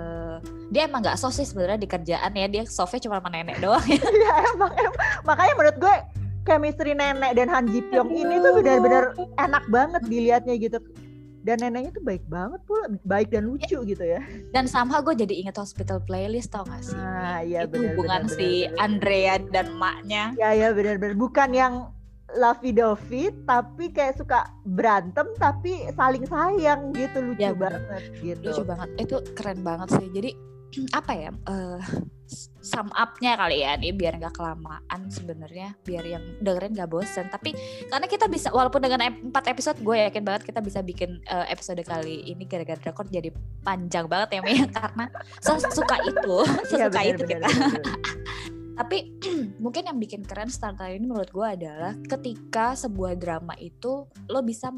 dia 0.75 0.91
emang 0.91 1.07
nggak 1.07 1.17
soft 1.17 1.39
sih 1.39 1.47
sebenarnya 1.47 1.81
di 1.81 1.89
kerjaan 1.89 2.33
ya 2.35 2.47
dia 2.51 2.67
softnya 2.67 3.07
cuma 3.07 3.23
sama 3.23 3.31
nenek 3.31 3.57
doang 3.65 3.87
ya 3.87 4.03
ya 4.03 4.33
emang, 4.53 4.75
emang. 4.75 4.97
makanya 5.23 5.55
menurut 5.55 5.79
gue 5.79 5.97
chemistry 6.45 6.93
nenek 6.99 7.39
dan 7.39 7.47
Han 7.47 7.71
Ji 7.71 7.81
Pyong 7.89 8.11
ini 8.11 8.43
tuh 8.43 8.59
benar-benar 8.59 9.05
enak 9.39 9.65
banget 9.71 10.03
dilihatnya 10.11 10.55
gitu 10.59 10.83
dan 11.41 11.57
neneknya 11.65 11.91
tuh 11.97 12.05
baik 12.05 12.25
banget 12.29 12.61
pula 12.69 12.85
baik 13.09 13.33
dan 13.33 13.49
lucu 13.49 13.81
gitu 13.83 14.05
ya. 14.05 14.21
Dan 14.53 14.69
somehow 14.69 15.01
gue 15.01 15.17
jadi 15.17 15.35
inget 15.47 15.57
hospital 15.57 16.01
playlist 16.05 16.53
tau 16.53 16.65
gak 16.69 16.85
sih? 16.85 16.97
Nah 16.97 17.41
iya 17.41 17.65
itu 17.65 17.77
benar 17.81 17.97
hubungan 17.97 18.23
benar, 18.29 18.37
si 18.37 18.69
benar. 18.69 18.79
Andrea 18.85 19.35
dan 19.49 19.67
maknya 19.81 20.25
ya 20.37 20.51
ya 20.53 20.69
benar-benar 20.77 21.17
bukan 21.17 21.51
yang 21.57 21.75
lovey 22.39 22.71
dovey 22.71 23.35
tapi 23.43 23.91
kayak 23.91 24.21
suka 24.21 24.47
berantem 24.63 25.27
tapi 25.35 25.91
saling 25.99 26.23
sayang 26.29 26.95
gitu 26.95 27.19
lucu 27.19 27.43
Ya, 27.43 27.51
banget 27.57 28.03
gitu. 28.23 28.47
Lucu 28.55 28.63
banget. 28.63 28.89
Itu 29.01 29.17
keren 29.35 29.61
banget 29.67 29.89
sih. 29.99 30.07
Jadi 30.15 30.31
apa 30.95 31.13
ya 31.19 31.31
eh 31.35 31.81
sum 32.63 32.87
up-nya 32.95 33.35
kali 33.35 33.67
ya 33.67 33.75
nih 33.75 33.91
biar 33.91 34.15
nggak 34.23 34.39
kelamaan 34.39 35.11
sebenarnya 35.11 35.75
biar 35.83 36.05
yang 36.07 36.23
dengerin 36.39 36.79
nggak 36.79 36.91
bosen 36.93 37.27
tapi 37.27 37.57
karena 37.91 38.07
kita 38.07 38.31
bisa 38.31 38.55
walaupun 38.55 38.79
dengan 38.79 39.03
empat 39.03 39.51
episode 39.51 39.83
gue 39.83 39.97
yakin 40.07 40.23
banget 40.23 40.47
kita 40.47 40.63
bisa 40.63 40.79
bikin 40.85 41.19
eh, 41.27 41.47
episode 41.51 41.83
kali 41.83 42.31
ini 42.31 42.47
gara-gara 42.47 42.79
drakor 42.79 43.11
jadi 43.11 43.35
panjang 43.67 44.07
banget 44.07 44.39
ya 44.39 44.41
Mia 44.47 44.65
karena 44.79 45.05
sesuka 45.43 45.97
itu 46.07 46.37
Iya, 46.47 46.87
sesuka 46.87 47.01
benar, 47.03 47.11
itu 47.11 47.23
benar, 47.27 47.31
kita 47.35 47.49
benar, 47.51 47.71
benar. 47.75 47.99
tapi 48.81 49.21
mungkin 49.65 49.93
yang 49.93 50.01
bikin 50.01 50.25
keren 50.25 50.49
Starter 50.49 50.89
ini 50.89 51.05
menurut 51.05 51.29
gue 51.29 51.45
adalah 51.45 51.93
ketika 52.09 52.73
sebuah 52.73 53.21
drama 53.21 53.53
itu 53.61 54.09
lo 54.33 54.41
bisa 54.41 54.73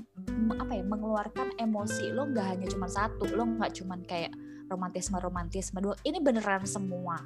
apa 0.58 0.72
ya 0.74 0.82
mengeluarkan 0.82 1.54
emosi 1.54 2.10
lo 2.10 2.26
nggak 2.26 2.46
hanya 2.58 2.66
cuma 2.66 2.90
satu 2.90 3.30
lo 3.30 3.46
nggak 3.46 3.78
cuma 3.78 3.94
kayak 4.02 4.34
romantisme 4.66 5.22
romantisme 5.22 5.78
dua 5.78 5.94
ini 6.02 6.18
beneran 6.18 6.66
semua 6.66 7.22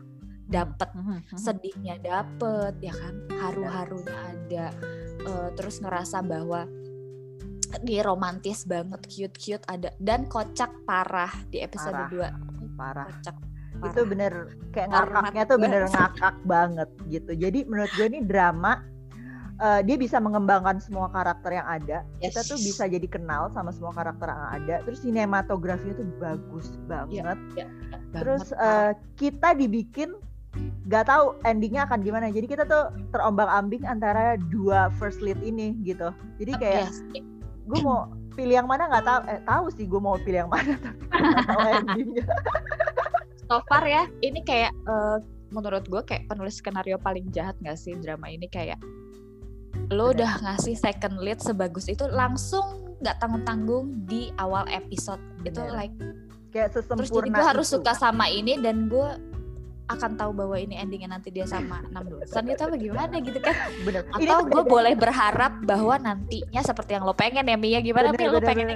dapet. 0.47 0.89
Mhm, 0.95 1.17
mhm. 1.27 1.39
sedihnya 1.39 1.95
dapet 1.99 2.75
ya 2.81 2.95
kan? 2.95 3.15
Haru-harunya 3.35 4.17
ada. 4.31 4.67
Eh, 5.27 5.49
terus 5.59 5.83
ngerasa 5.83 6.23
bahwa 6.23 6.71
dia 7.83 8.01
romantis 8.07 8.63
banget 8.63 9.03
cute-cute 9.11 9.67
ada. 9.67 9.91
Dan 9.99 10.31
kocak 10.31 10.87
parah 10.87 11.35
di 11.51 11.61
episode 11.61 11.99
Parah. 11.99 12.31
2 12.71 12.79
parah. 12.79 13.09
Kocak 13.11 13.37
itu 13.79 13.93
parah. 13.95 14.09
bener 14.09 14.33
kayak 14.71 14.89
ngakaknya 14.89 15.45
tuh 15.45 15.59
bener 15.59 15.83
ngakak 15.87 16.37
banget 16.45 16.89
gitu. 17.07 17.33
Jadi 17.33 17.59
menurut 17.65 17.93
gue 17.93 18.07
ini 18.07 18.21
drama 18.23 18.81
eh, 19.57 19.81
dia 19.83 19.97
bisa 19.97 20.17
mengembangkan 20.17 20.77
semua 20.79 21.09
karakter 21.09 21.49
yang 21.51 21.65
ada. 21.65 22.05
Kita 22.21 22.41
Yes. 22.41 22.49
tuh 22.49 22.59
bisa 22.59 22.85
jadi 22.85 23.05
kenal 23.05 23.49
sama 23.51 23.73
semua 23.73 23.89
karakter 23.91 24.29
yang 24.29 24.45
ada. 24.53 24.77
Terus 24.85 25.01
sinematografinya 25.01 25.97
tuh 25.97 26.09
bagus 26.17 26.67
banget. 26.85 27.37
Ya, 27.57 27.65
terus 28.13 28.53
banget, 28.53 28.61
parah. 28.61 28.85
eh, 28.85 28.93
kita 29.17 29.49
dibikin 29.55 30.11
nggak 30.85 31.05
tahu 31.05 31.37
endingnya 31.43 31.85
akan 31.85 32.01
gimana. 32.01 32.29
Jadi 32.29 32.47
kita 32.47 32.65
tuh 32.65 32.89
terombang 33.11 33.49
ambing 33.49 33.85
antara 33.85 34.37
dua 34.49 34.89
first 34.97 35.21
lead 35.21 35.41
ini 35.41 35.73
gitu. 35.83 36.13
Jadi 36.37 36.53
kayak 36.57 36.83
Yes. 36.89 37.01
gue 37.65 37.81
mau 37.81 38.09
pilih 38.33 38.61
yang 38.61 38.69
mana 38.69 38.85
nggak 38.87 39.05
tahu. 39.05 39.21
Eh 39.27 39.41
tahu 39.43 39.67
sih 39.73 39.85
gue 39.85 39.97
mau 39.99 40.21
pilih 40.21 40.45
yang 40.45 40.53
mana 40.53 40.77
tapi 41.09 41.25
nggak 41.25 41.47
tahu 41.47 41.61
endingnya 41.75 42.25
so 43.47 43.63
far 43.71 43.85
ya 43.87 44.11
ini 44.21 44.43
kayak 44.43 44.75
eh, 44.75 45.19
menurut 45.55 45.87
gue 45.87 46.03
kayak 46.03 46.27
penulis 46.27 46.59
skenario 46.59 46.99
paling 46.99 47.31
jahat 47.31 47.55
gak 47.63 47.79
sih 47.79 47.95
drama 47.99 48.27
ini? 48.31 48.51
Kayak 48.51 48.83
lo 49.95 50.11
udah 50.11 50.43
ngasih 50.43 50.75
second 50.75 51.23
lead 51.23 51.39
sebagus 51.39 51.87
itu 51.87 52.03
langsung 52.11 52.97
nggak 52.99 53.17
tanggung 53.23 53.45
tanggung 53.47 53.85
di 54.09 54.35
awal 54.43 54.67
episode. 54.73 55.21
Itu 55.47 55.63
Bener. 55.63 55.87
like 55.87 55.97
kayak 56.51 56.73
terus 56.73 56.89
jadi 56.89 57.07
sesempurna 57.07 57.37
gue 57.37 57.47
harus 57.47 57.69
itu. 57.69 57.75
suka 57.79 57.93
sama 57.95 58.27
ini 58.33 58.59
dan 58.59 58.89
gue 58.89 59.09
akan 59.87 60.19
tahu 60.19 60.35
bahwa 60.35 60.59
ini 60.59 60.75
endingnya 60.75 61.15
nanti 61.15 61.31
dia 61.31 61.47
sama 61.47 61.79
enam 61.87 62.11
dosan 62.11 62.43
gitu 62.51 62.67
apa 62.67 62.75
gimana 62.75 63.23
gitu 63.23 63.39
kan. 63.39 63.55
Bener 63.87 64.03
atau 64.11 64.43
gue 64.43 64.65
boleh 64.67 64.99
berharap 64.99 65.63
bahwa 65.63 65.95
nantinya 66.03 66.59
seperti 66.67 66.99
yang 66.99 67.07
lo 67.07 67.15
pengen 67.15 67.47
ya 67.47 67.55
Mia 67.55 67.79
gimana 67.79 68.11
Bener, 68.11 68.19
Mia 68.19 68.35
lo 68.35 68.41
bener, 68.43 68.49
pengen 68.51 68.69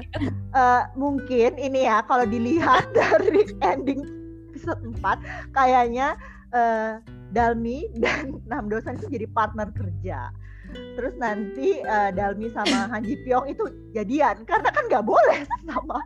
Eh, 0.51 0.83
mungkin 0.95 1.59
ini 1.59 1.87
ya 1.87 2.03
kalau 2.07 2.27
dilihat 2.27 2.91
dari 2.99 3.43
ending 3.63 4.20
episode 4.61 4.85
4 5.01 5.57
kayaknya 5.57 6.21
eh, 6.53 7.01
Dalmi 7.33 7.89
dan 7.97 8.37
Nam 8.53 8.69
Dosan 8.69 9.01
itu 9.01 9.09
jadi 9.09 9.25
partner 9.27 9.73
kerja 9.73 10.29
terus 10.71 11.17
nanti 11.17 11.81
eh, 11.81 12.11
Dalmi 12.13 12.47
sama 12.53 12.87
Han 12.93 13.03
Ji 13.03 13.19
Pyong 13.25 13.49
itu 13.49 13.65
jadian 13.91 14.45
karena 14.45 14.69
kan 14.69 14.85
nggak 14.87 15.03
boleh 15.03 15.43
sesama 15.43 15.99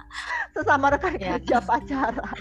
sesama 0.54 0.86
rekan 0.88 1.12
Ya. 1.18 1.36
kerja 1.36 1.58
pacaran 1.60 2.38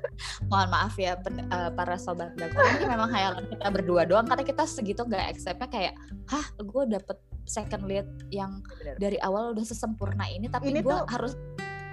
mohon 0.52 0.68
maaf 0.68 0.94
ya 0.94 1.16
pen- 1.16 1.42
eh, 1.42 1.70
para 1.72 1.96
sobat 1.96 2.36
drakor 2.36 2.62
ini 2.76 2.86
memang 2.86 3.08
hayalan 3.08 3.48
kita 3.48 3.66
berdua 3.72 4.04
doang 4.04 4.22
karena 4.22 4.44
kita 4.44 4.62
segitu 4.64 5.02
nggak 5.02 5.32
acceptnya 5.32 5.66
kayak 5.66 5.94
hah 6.28 6.44
gue 6.54 6.84
dapet 6.86 7.16
second 7.44 7.84
lead 7.84 8.06
yang 8.28 8.60
Bener. 8.78 8.94
dari 9.00 9.18
awal 9.18 9.50
udah 9.50 9.64
sesempurna 9.64 10.28
ini 10.28 10.46
tapi 10.46 10.70
gue 10.70 10.84
tuh- 10.84 11.08
harus 11.08 11.34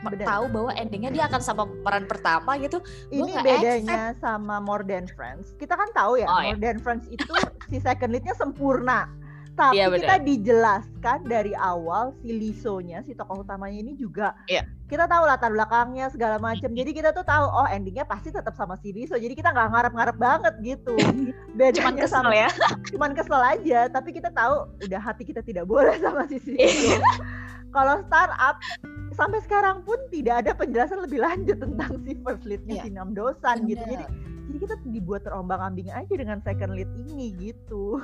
Bener. 0.02 0.26
tahu 0.26 0.46
bahwa 0.50 0.72
endingnya 0.74 1.12
dia 1.14 1.24
akan 1.30 1.42
sama 1.42 1.64
peran 1.86 2.10
pertama 2.10 2.58
gitu 2.58 2.82
Ini 3.14 3.32
bedanya 3.42 4.18
sama 4.18 4.58
More 4.58 4.82
Than 4.82 5.06
Friends. 5.06 5.54
Kita 5.62 5.78
kan 5.78 5.94
tahu 5.94 6.18
ya, 6.18 6.26
Oh, 6.26 6.42
iya. 6.42 6.54
More 6.54 6.60
Than 6.60 6.78
Friends 6.82 7.06
itu 7.08 7.30
si 7.70 7.78
second 7.78 8.10
lead-nya 8.10 8.34
sempurna. 8.34 9.06
Tapi 9.52 9.78
Iya, 9.78 9.92
kita 9.92 10.16
dijelaskan 10.24 11.28
dari 11.28 11.52
awal 11.54 12.16
si 12.24 12.32
Liso-nya, 12.32 13.04
si 13.04 13.12
tokoh 13.12 13.44
utamanya 13.44 13.84
ini 13.84 14.00
juga 14.00 14.32
Iya. 14.48 14.64
kita 14.88 15.12
tahu 15.12 15.28
latar 15.28 15.52
belakangnya 15.52 16.08
segala 16.08 16.40
macam. 16.40 16.72
Jadi 16.72 16.92
kita 16.96 17.12
tuh 17.12 17.28
tahu 17.28 17.46
oh 17.46 17.68
endingnya 17.68 18.08
pasti 18.08 18.32
tetap 18.32 18.56
sama 18.56 18.80
si 18.80 18.96
Liso. 18.96 19.20
Jadi 19.20 19.36
kita 19.36 19.52
nggak 19.52 19.70
ngarep-ngarep 19.76 20.18
banget 20.18 20.54
gitu. 20.64 20.96
Bedanya 21.60 21.78
cuman 21.84 21.94
kesel 22.00 22.24
sama 22.24 22.32
ya 22.34 22.50
cuman 22.96 23.12
kesel 23.12 23.42
aja, 23.44 23.80
tapi 23.92 24.10
kita 24.16 24.32
tahu 24.32 24.72
udah 24.88 25.02
hati 25.04 25.24
kita 25.28 25.44
tidak 25.44 25.68
boleh 25.68 26.00
sama 26.00 26.24
si 26.32 26.40
si 26.40 26.56
Liso. 26.56 26.96
Kalau 27.72 28.00
startup 28.08 28.56
sampai 29.12 29.40
sekarang 29.44 29.84
pun 29.84 30.00
tidak 30.10 30.46
ada 30.48 30.52
penjelasan 30.56 31.04
lebih 31.04 31.20
lanjut 31.22 31.58
tentang 31.60 32.00
si 32.04 32.16
first 32.24 32.44
lead-nya 32.48 32.80
Iya. 32.80 32.84
si 32.84 32.90
Nam 32.92 33.12
Dosan 33.12 33.68
gitu. 33.68 33.84
Jadi 33.84 34.06
jadi 34.52 34.58
kita 34.68 34.76
dibuat 34.92 35.24
terombang-ambing 35.24 35.88
aja 35.92 36.12
dengan 36.12 36.44
second 36.44 36.76
lead 36.76 36.90
ini 37.08 37.32
gitu. 37.40 38.04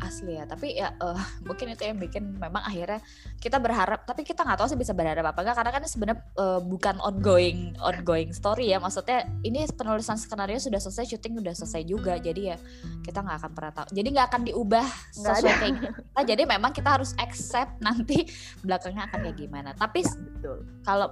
Asli 0.00 0.36
ya 0.36 0.44
tapi 0.44 0.74
ya 0.74 0.92
eh, 0.92 1.20
mungkin 1.48 1.72
itu 1.72 1.82
yang 1.84 1.98
bikin 2.00 2.36
memang 2.36 2.64
akhirnya 2.64 3.00
kita 3.38 3.56
berharap 3.56 4.04
tapi 4.04 4.24
kita 4.24 4.42
nggak 4.42 4.58
tahu 4.58 4.68
sih 4.68 4.80
bisa 4.80 4.92
berharap 4.92 5.22
apa 5.22 5.38
enggak 5.40 5.56
karena 5.60 5.70
kan 5.72 5.82
sebenarnya 5.84 6.18
eh, 6.36 6.60
bukan 6.60 6.96
ongoing 7.00 7.76
ongoing 7.80 8.30
story 8.32 8.72
ya. 8.72 8.78
Maksudnya 8.78 9.28
ini 9.42 9.64
penulisan 9.70 10.16
skenario 10.16 10.58
sudah 10.58 10.80
selesai 10.80 11.04
syuting 11.06 11.40
udah 11.40 11.54
selesai 11.54 11.82
juga 11.84 12.16
jadi 12.16 12.54
ya 12.54 12.56
kita 13.04 13.20
nggak 13.20 13.36
akan 13.44 13.52
pernah 13.52 13.72
tahu. 13.72 13.88
Jadi 13.92 14.08
nggak 14.12 14.26
akan 14.32 14.42
diubah 14.48 14.86
Nggak 14.86 15.36
sesuai 15.36 15.52
kayak 15.60 16.26
jadi 16.26 16.42
memang 16.44 16.72
kita 16.72 16.88
harus 17.00 17.12
accept 17.16 17.80
nanti 17.80 18.28
belakangnya 18.64 19.08
akan 19.08 19.18
kayak 19.24 19.36
gimana. 19.36 19.70
Tapi 19.76 20.00
s- 20.04 20.16
Betul. 20.16 20.64
kalau 20.82 21.08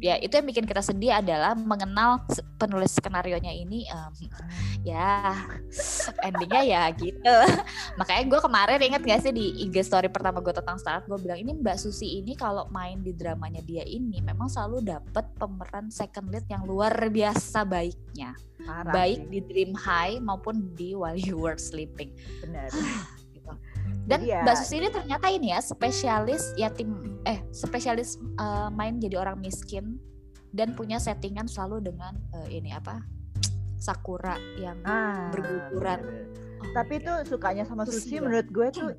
ya 0.00 0.16
itu 0.18 0.32
yang 0.32 0.48
bikin 0.48 0.64
kita 0.64 0.80
sedih 0.80 1.12
adalah 1.20 1.52
mengenal 1.54 2.24
penulis 2.56 2.96
skenario 2.96 3.36
nya 3.38 3.52
ini 3.52 3.84
em, 3.86 4.12
ya 4.82 5.36
endingnya 6.24 6.62
ya 6.64 6.82
gitu. 6.96 7.36
Makanya 8.00 8.24
gue 8.26 8.40
kemarin 8.40 8.80
inget 8.80 9.02
gak 9.04 9.20
sih 9.22 9.32
di 9.32 9.68
IG 9.68 9.84
story 9.84 10.08
pertama 10.08 10.40
gue 10.40 10.50
tentang 10.56 10.80
startup 10.80 11.06
gue 11.06 11.20
bilang 11.20 11.38
ini 11.38 11.52
Mbak 11.54 11.76
Susi 11.78 12.18
ini 12.18 12.34
kalau 12.34 12.66
main 12.72 13.04
di 13.04 13.12
dramanya 13.12 13.60
dia 13.62 13.84
ini 13.84 14.18
memang 14.24 14.48
selalu 14.48 14.82
dapet 14.88 15.28
pemeran 15.36 15.92
second 15.92 16.32
lead 16.32 16.48
yang 16.48 16.64
luar 16.64 16.92
biasa 17.12 17.62
baiknya. 17.68 18.34
Parah 18.64 18.92
baik 18.92 19.20
sih, 19.24 19.28
di 19.28 19.40
Dream 19.44 19.72
High 19.76 20.20
maupun 20.20 20.72
di 20.76 20.96
While 20.96 21.20
You 21.20 21.36
Were 21.38 21.60
Sleeping. 21.60 22.12
Benar. 22.40 22.72
Dan 24.10 24.18
Jadi 24.18 24.26
ya- 24.28 24.42
Mbak 24.42 24.54
Susi 24.58 24.74
ini 24.76 24.88
ternyata 24.90 25.26
ini 25.30 25.46
ya 25.48 25.62
spesialis 25.62 26.50
yatim 26.56 26.90
eh 27.22 27.38
spesialis 27.50 28.18
eh, 28.18 28.68
main 28.70 28.98
jadi 28.98 29.16
orang 29.16 29.38
miskin 29.38 30.02
dan 30.50 30.74
punya 30.74 30.98
settingan 30.98 31.46
selalu 31.46 31.94
dengan 31.94 32.18
eh, 32.34 32.50
ini 32.52 32.74
apa 32.74 32.98
sakura 33.78 34.34
yang 34.58 34.82
Ah, 34.82 35.30
berguguran. 35.30 36.26
oh 36.58 36.70
Tapi 36.74 36.98
itu 36.98 37.12
sukanya 37.24 37.62
sama 37.62 37.86
Susi 37.86 38.02
Susi 38.02 38.16
menurut 38.18 38.50
gue 38.50 38.68
tuh 38.70 38.90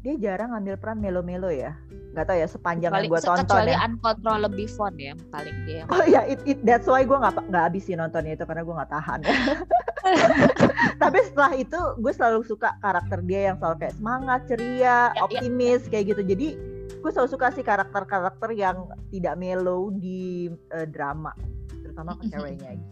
dia 0.00 0.14
jarang 0.16 0.52
ngambil 0.52 0.76
peran 0.76 0.98
melo-melo 0.98 1.48
ya. 1.48 1.74
Gak 2.12 2.24
tau 2.24 2.36
ya 2.36 2.46
sepanjang 2.46 2.88
kecuali, 2.88 3.02
yang 3.02 3.10
gue 3.10 3.20
tonton 3.20 3.42
kecuali 3.42 3.72
ya. 3.72 3.78
uncontrollably 3.82 4.66
fun 4.70 4.94
ya 4.94 5.12
paling 5.28 5.56
dia 5.66 5.82
Oh 5.88 6.04
ya, 6.04 6.22
it, 6.22 6.38
it, 6.44 6.62
that's 6.62 6.86
why 6.86 7.02
gue 7.02 7.10
nggak 7.12 7.42
nggak 7.42 7.64
habisin 7.64 7.98
nontonnya 7.98 8.32
itu 8.32 8.44
karena 8.44 8.62
gue 8.62 8.70
nggak 8.72 8.92
tahan. 8.92 9.20
Tapi 10.94 11.18
setelah 11.22 11.52
itu 11.54 11.80
gue 11.96 12.12
selalu 12.12 12.40
suka 12.42 12.76
karakter 12.78 13.18
dia 13.22 13.40
yang 13.48 13.56
selalu 13.56 13.76
kayak 13.80 13.94
semangat, 13.94 14.40
ceria, 14.46 14.76
Ya, 14.76 14.96
ya, 15.10 15.22
optimis 15.22 15.82
kayak 15.86 16.04
gitu. 16.08 16.22
Jadi 16.24 16.48
gue 16.94 17.10
selalu 17.10 17.30
suka 17.30 17.46
sih 17.50 17.60
karakter-karakter 17.62 18.50
yang 18.52 18.76
tidak 19.08 19.34
mellow 19.34 19.88
di 19.90 20.48
eh, 20.70 20.86
drama, 20.86 21.32
terutama 21.78 22.16
ke 22.16 22.28
ceweknya 22.28 22.70
gitu. 22.74 22.90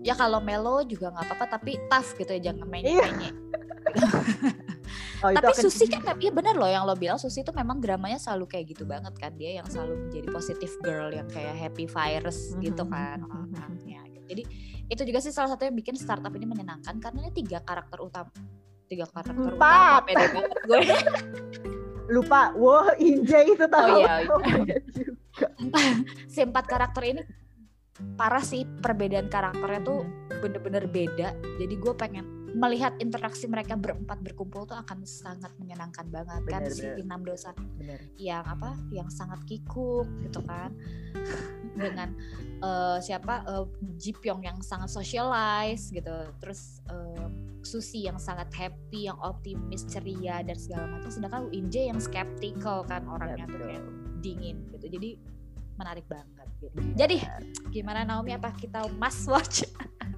ya 0.00 0.14
kalau 0.14 0.40
melo 0.40 0.80
juga 0.82 1.08
nggak 1.10 1.24
apa-apa 1.26 1.46
tapi 1.54 1.76
tough 1.86 2.16
gitu 2.16 2.32
ya 2.32 2.50
jangan 2.50 2.66
main 2.66 2.82
Iya. 2.82 3.04
mainnya 3.04 3.32
Oh, 5.20 5.28
tapi 5.28 5.52
akan- 5.52 5.62
Susi 5.62 5.84
kan 5.84 6.16
iya 6.16 6.32
bener 6.32 6.56
loh 6.56 6.64
yang 6.64 6.82
lo 6.82 6.96
bilang 6.96 7.14
Susi 7.14 7.44
itu 7.44 7.52
memang 7.52 7.76
dramanya 7.76 8.16
selalu 8.16 8.48
kayak 8.48 8.72
gitu 8.72 8.84
banget 8.84 9.12
kan 9.14 9.36
dia 9.36 9.60
yang 9.60 9.68
selalu 9.68 10.08
menjadi 10.08 10.28
positive 10.30 10.72
girl 10.80 11.12
yang 11.12 11.28
kayak 11.28 11.52
happy 11.52 11.84
virus 11.84 12.56
gitu 12.58 12.80
Mhm. 12.80 12.90
kan 12.90 13.18
orangnya 13.22 14.00
gitu. 14.08 14.24
jadi 14.26 14.42
itu 14.90 15.02
juga 15.06 15.18
sih 15.22 15.30
salah 15.30 15.54
satu 15.54 15.64
yang 15.70 15.76
bikin 15.78 15.94
startup 15.94 16.34
ini 16.34 16.44
menyenangkan 16.44 16.98
karena 16.98 17.18
ini 17.24 17.32
tiga 17.32 17.62
karakter 17.62 18.02
utama 18.02 18.30
tiga 18.90 19.06
karakter 19.06 19.34
Empat. 19.38 19.54
utama 19.54 20.02
pede 20.02 20.26
banget 20.34 20.58
gue 20.66 20.78
lupa, 22.10 22.50
wow 22.58 22.90
Injay 22.98 23.54
itu 23.54 23.66
tahu. 23.70 24.02
iya, 24.02 24.14
iya. 24.26 24.34
Oh, 24.34 24.42
iya 24.42 24.78
juga. 24.90 25.46
si 26.32 26.42
empat 26.42 26.66
karakter 26.66 27.02
ini 27.06 27.22
parah 28.18 28.42
sih 28.42 28.66
perbedaan 28.66 29.30
karakternya 29.30 29.80
tuh 29.86 30.02
bener-bener 30.42 30.90
beda 30.90 31.38
jadi 31.62 31.74
gue 31.78 31.92
pengen 31.94 32.26
melihat 32.50 32.98
interaksi 32.98 33.46
mereka 33.46 33.78
berempat 33.78 34.18
berkumpul 34.26 34.66
tuh 34.66 34.74
akan 34.74 35.06
sangat 35.06 35.54
menyenangkan 35.62 36.10
banget 36.10 36.42
kan 36.50 36.66
Bener, 36.66 36.74
si 36.74 36.82
bener. 36.82 36.98
Inam 36.98 37.20
Dosan 37.22 37.54
Bener. 37.78 38.00
yang 38.18 38.42
apa 38.42 38.74
yang 38.90 39.06
sangat 39.06 39.38
kikuk 39.46 40.10
gitu 40.26 40.42
kan 40.42 40.74
dengan 41.76 42.08
eh, 42.62 42.98
siapa 43.02 43.44
eh, 43.46 43.66
Ji 43.98 44.12
Pyong 44.16 44.42
yang 44.42 44.58
sangat 44.62 44.90
socialize 44.90 45.90
gitu. 45.90 46.14
Terus 46.42 46.82
eh, 46.90 47.26
Susi 47.60 48.08
yang 48.08 48.16
sangat 48.16 48.48
happy 48.56 49.04
yang 49.04 49.20
optimis 49.20 49.84
ceria 49.84 50.40
dan 50.40 50.56
segala 50.56 50.96
macam. 50.96 51.12
Sedangkan 51.12 51.52
Inje 51.52 51.92
yang 51.92 52.00
skeptical 52.00 52.88
kan 52.88 53.04
orangnya 53.04 53.44
tuh 53.52 53.60
kayak 53.60 53.84
dingin 54.24 54.64
gitu. 54.72 54.88
Jadi 54.96 55.20
menarik 55.76 56.08
banget 56.08 56.48
gitu. 56.60 56.76
Jadi 56.96 57.16
gimana 57.68 58.04
Naomi? 58.04 58.32
Apa 58.36 58.52
kita 58.56 58.88
must 58.96 59.28
watch? 59.28 59.64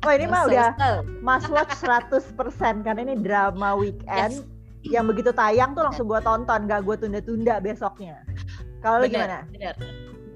Oh 0.03 0.11
ini 0.11 0.27
mah 0.27 0.51
udah 0.51 0.75
must 1.23 1.47
watch 1.47 1.79
100% 1.79 2.35
karena 2.83 3.01
ini 3.07 3.15
drama 3.23 3.79
weekend 3.79 4.43
yang 4.83 5.07
begitu 5.07 5.31
tayang 5.31 5.79
tuh 5.79 5.87
langsung 5.87 6.11
gue 6.11 6.19
tonton 6.27 6.67
gak 6.67 6.83
gue 6.83 6.97
tunda-tunda 6.99 7.63
besoknya. 7.63 8.19
Kalau 8.83 9.07
gimana? 9.07 9.47
bener. 9.55 9.79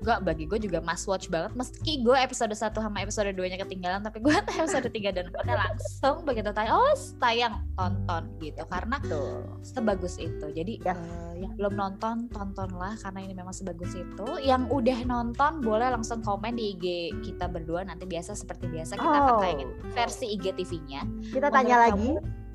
Gue 0.06 0.14
bagi 0.22 0.46
gue 0.46 0.58
juga 0.60 0.78
must 0.78 1.04
watch 1.04 1.26
banget 1.26 1.50
meski 1.52 1.98
gue 1.98 2.14
episode 2.14 2.54
1 2.54 2.62
sama 2.70 3.02
episode 3.02 3.26
2 3.26 3.42
nya 3.44 3.58
ketinggalan 3.58 3.98
tapi 4.00 4.22
gue 4.22 4.30
episode 4.54 4.86
3 4.86 4.94
dan 5.10 5.26
4 5.28 5.42
langsung 5.50 6.22
begitu 6.22 6.54
tayang 6.54 6.72
oh 6.72 6.86
tayang 7.18 7.54
tonton 7.74 8.22
gitu 8.38 8.62
karena 8.66 9.02
Tuh. 9.02 9.42
sebagus 9.60 10.14
itu 10.16 10.46
jadi 10.48 10.78
Yes. 10.78 10.94
eh, 10.94 11.34
yang 11.40 11.52
belum 11.54 11.74
nonton 11.74 12.30
tontonlah 12.30 12.94
karena 12.96 13.18
ini 13.20 13.34
memang 13.34 13.50
sebagus 13.50 13.92
itu 13.92 14.26
yang 14.40 14.70
udah 14.70 15.02
nonton 15.02 15.58
boleh 15.58 15.90
langsung 15.90 16.22
komen 16.22 16.54
di 16.54 16.72
IG 16.72 16.84
kita 17.24 17.50
berdua 17.50 17.82
nanti 17.82 18.06
biasa 18.06 18.32
seperti 18.32 18.70
biasa 18.70 18.94
kita 18.94 19.10
akan 19.10 19.26
Oh. 19.28 19.42
tayangin 19.42 19.68
versi 19.90 20.30
IGTV-nya 20.30 21.02
Kita 21.26 21.42
Menurut 21.42 21.50
tanya 21.50 21.74
kamu? 21.74 21.82
lagi 21.82 22.10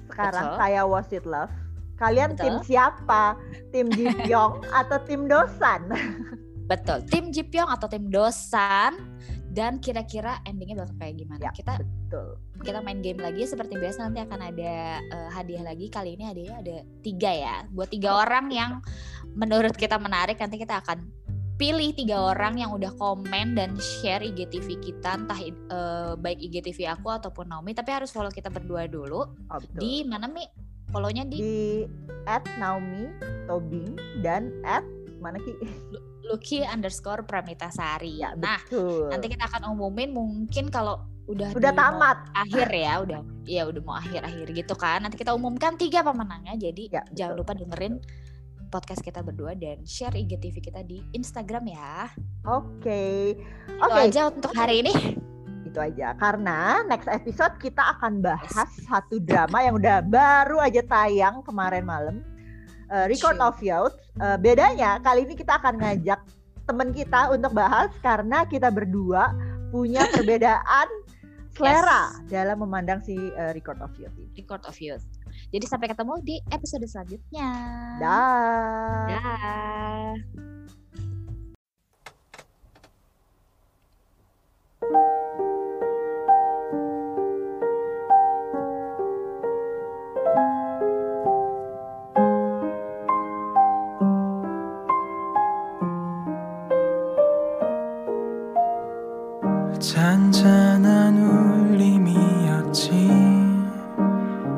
sekarang 0.07 0.43
Betul. 0.45 0.57
saya 0.57 0.81
Was 0.83 1.09
It 1.09 1.25
Love. 1.25 1.51
Kalian 1.93 2.31
tim 2.33 2.55
Betul. 2.57 2.65
siapa? 2.65 3.23
Tim 3.69 3.87
Ji 3.89 4.07
Pyong 4.21 4.53
atau 4.71 4.97
tim 5.03 5.27
Dosan? 5.27 5.81
betul 6.71 7.03
tim 7.11 7.29
Jipyong 7.29 7.67
atau 7.67 7.91
tim 7.91 8.07
Dosan 8.07 8.95
dan 9.51 9.83
kira-kira 9.83 10.39
endingnya 10.47 10.87
bakal 10.87 10.95
kayak 10.95 11.19
gimana 11.19 11.43
Ya. 11.43 11.51
kita 11.51 11.73
Betul. 11.83 12.39
kita 12.63 12.79
main 12.79 13.03
game 13.03 13.19
lagi 13.19 13.43
seperti 13.43 13.75
biasa 13.75 14.07
nanti 14.07 14.23
akan 14.23 14.39
ada 14.39 14.73
eh, 15.03 15.29
hadiah 15.35 15.63
lagi 15.67 15.91
kali 15.91 16.15
ini 16.15 16.23
hadiahnya 16.23 16.55
ada 16.63 16.75
tiga 17.03 17.31
ya 17.35 17.55
buat 17.67 17.91
tiga 17.91 18.23
orang 18.23 18.47
yang 18.47 18.79
menurut 19.35 19.75
kita 19.75 19.99
menarik 19.99 20.39
nanti 20.39 20.55
kita 20.55 20.79
akan 20.79 21.03
pilih 21.59 21.91
tiga 21.93 22.31
orang 22.31 22.57
yang 22.57 22.71
udah 22.73 22.89
komen 22.95 23.53
dan 23.53 23.75
share 23.77 24.23
IGTV 24.23 24.79
kita 24.79 25.19
entah 25.19 25.37
eh, 25.37 26.13
baik 26.15 26.39
IGTV 26.39 26.87
aku 26.87 27.11
ataupun 27.11 27.51
Naomi 27.51 27.75
tapi 27.75 27.91
harus 27.91 28.09
follow 28.09 28.31
kita 28.31 28.47
berdua 28.47 28.87
dulu 28.87 29.27
Oh, 29.51 29.59
betul. 29.59 29.79
di 29.83 30.07
mana 30.07 30.31
mi 30.31 30.47
follownya 30.89 31.27
di 31.27 31.37
di 31.37 31.59
at 32.23 32.47
Naomi 32.55 33.11
Tobing 33.45 33.99
dan 34.23 34.51
at 34.63 34.87
mana 35.19 35.37
ki? 35.37 35.53
Lucky 36.23 36.61
underscore 36.61 37.23
Pramitasari 37.23 38.19
Ya, 38.19 38.33
nah 38.35 38.61
betul. 38.61 39.09
nanti 39.09 39.27
kita 39.27 39.45
akan 39.45 39.73
umumin 39.73 40.11
mungkin 40.11 40.69
kalau 40.69 41.01
udah 41.25 41.53
Udah 41.53 41.71
tamat. 41.71 42.17
akhir 42.33 42.67
ya 42.67 42.93
udah 42.99 43.19
ya 43.45 43.61
udah 43.63 43.81
mau 43.81 43.95
akhir-akhir 43.95 44.51
gitu 44.51 44.73
kan 44.73 45.01
nanti 45.01 45.15
kita 45.15 45.31
umumkan 45.31 45.77
tiga 45.77 46.01
pemenangnya 46.01 46.57
jadi 46.59 46.83
Ya, 46.89 47.01
jangan 47.15 47.35
lupa 47.37 47.53
dengerin 47.53 48.01
podcast 48.67 48.99
kita 48.99 49.19
berdua 49.19 49.51
dan 49.53 49.83
share 49.83 50.11
IGTV 50.11 50.59
kita 50.61 50.81
di 50.81 50.99
Instagram 51.11 51.67
ya 51.67 52.09
Oke. 52.43 53.35
itu 53.37 53.79
Oke. 53.79 53.99
aja 54.01 54.27
untuk 54.27 54.51
hari 54.51 54.81
ini 54.81 54.93
itu 55.63 55.79
aja 55.79 56.11
karena 56.15 56.83
next 56.83 57.07
episode 57.07 57.55
kita 57.57 57.95
akan 57.95 58.19
bahas 58.19 58.67
satu 58.83 59.19
drama 59.19 59.63
yang 59.63 59.75
udah 59.75 60.03
baru 60.03 60.59
aja 60.59 60.83
tayang 60.83 61.39
kemarin 61.41 61.83
malam 61.83 62.15
Uh, 62.91 63.07
Record 63.07 63.39
of 63.39 63.55
Youth 63.63 63.95
Uh, 64.19 64.35
bedanya 64.35 64.99
kali 64.99 65.23
ini 65.23 65.39
kita 65.39 65.55
akan 65.55 65.79
ngajak 65.79 66.19
temen 66.67 66.91
kita 66.91 67.31
untuk 67.31 67.55
bahas 67.55 67.87
karena 68.03 68.43
kita 68.43 68.67
berdua 68.67 69.31
punya 69.71 70.03
perbedaan 70.13 70.87
selera 71.55 72.11
dalam 72.27 72.59
memandang 72.59 72.99
si 72.99 73.15
uh, 73.15 73.55
Record 73.55 73.79
of 73.79 73.95
Youth 73.95 74.11
ini. 74.19 74.27
Record 74.43 74.67
of 74.67 74.75
Youth. 74.83 75.07
Jadi 75.51 75.63
sampai 75.63 75.87
ketemu 75.89 76.19
di 76.21 76.35
episode 76.51 76.83
selanjutnya. 76.83 77.49
Dah. 78.03 79.07
Dah. 79.07 80.11
잔잔한 99.81 101.17
울림이었지. 101.17 102.91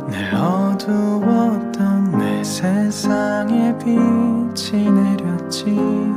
늘 0.10 0.36
어두웠던 0.36 2.12
내 2.20 2.44
세상에 2.44 3.76
빛이 3.80 4.92
내렸지 4.92 6.13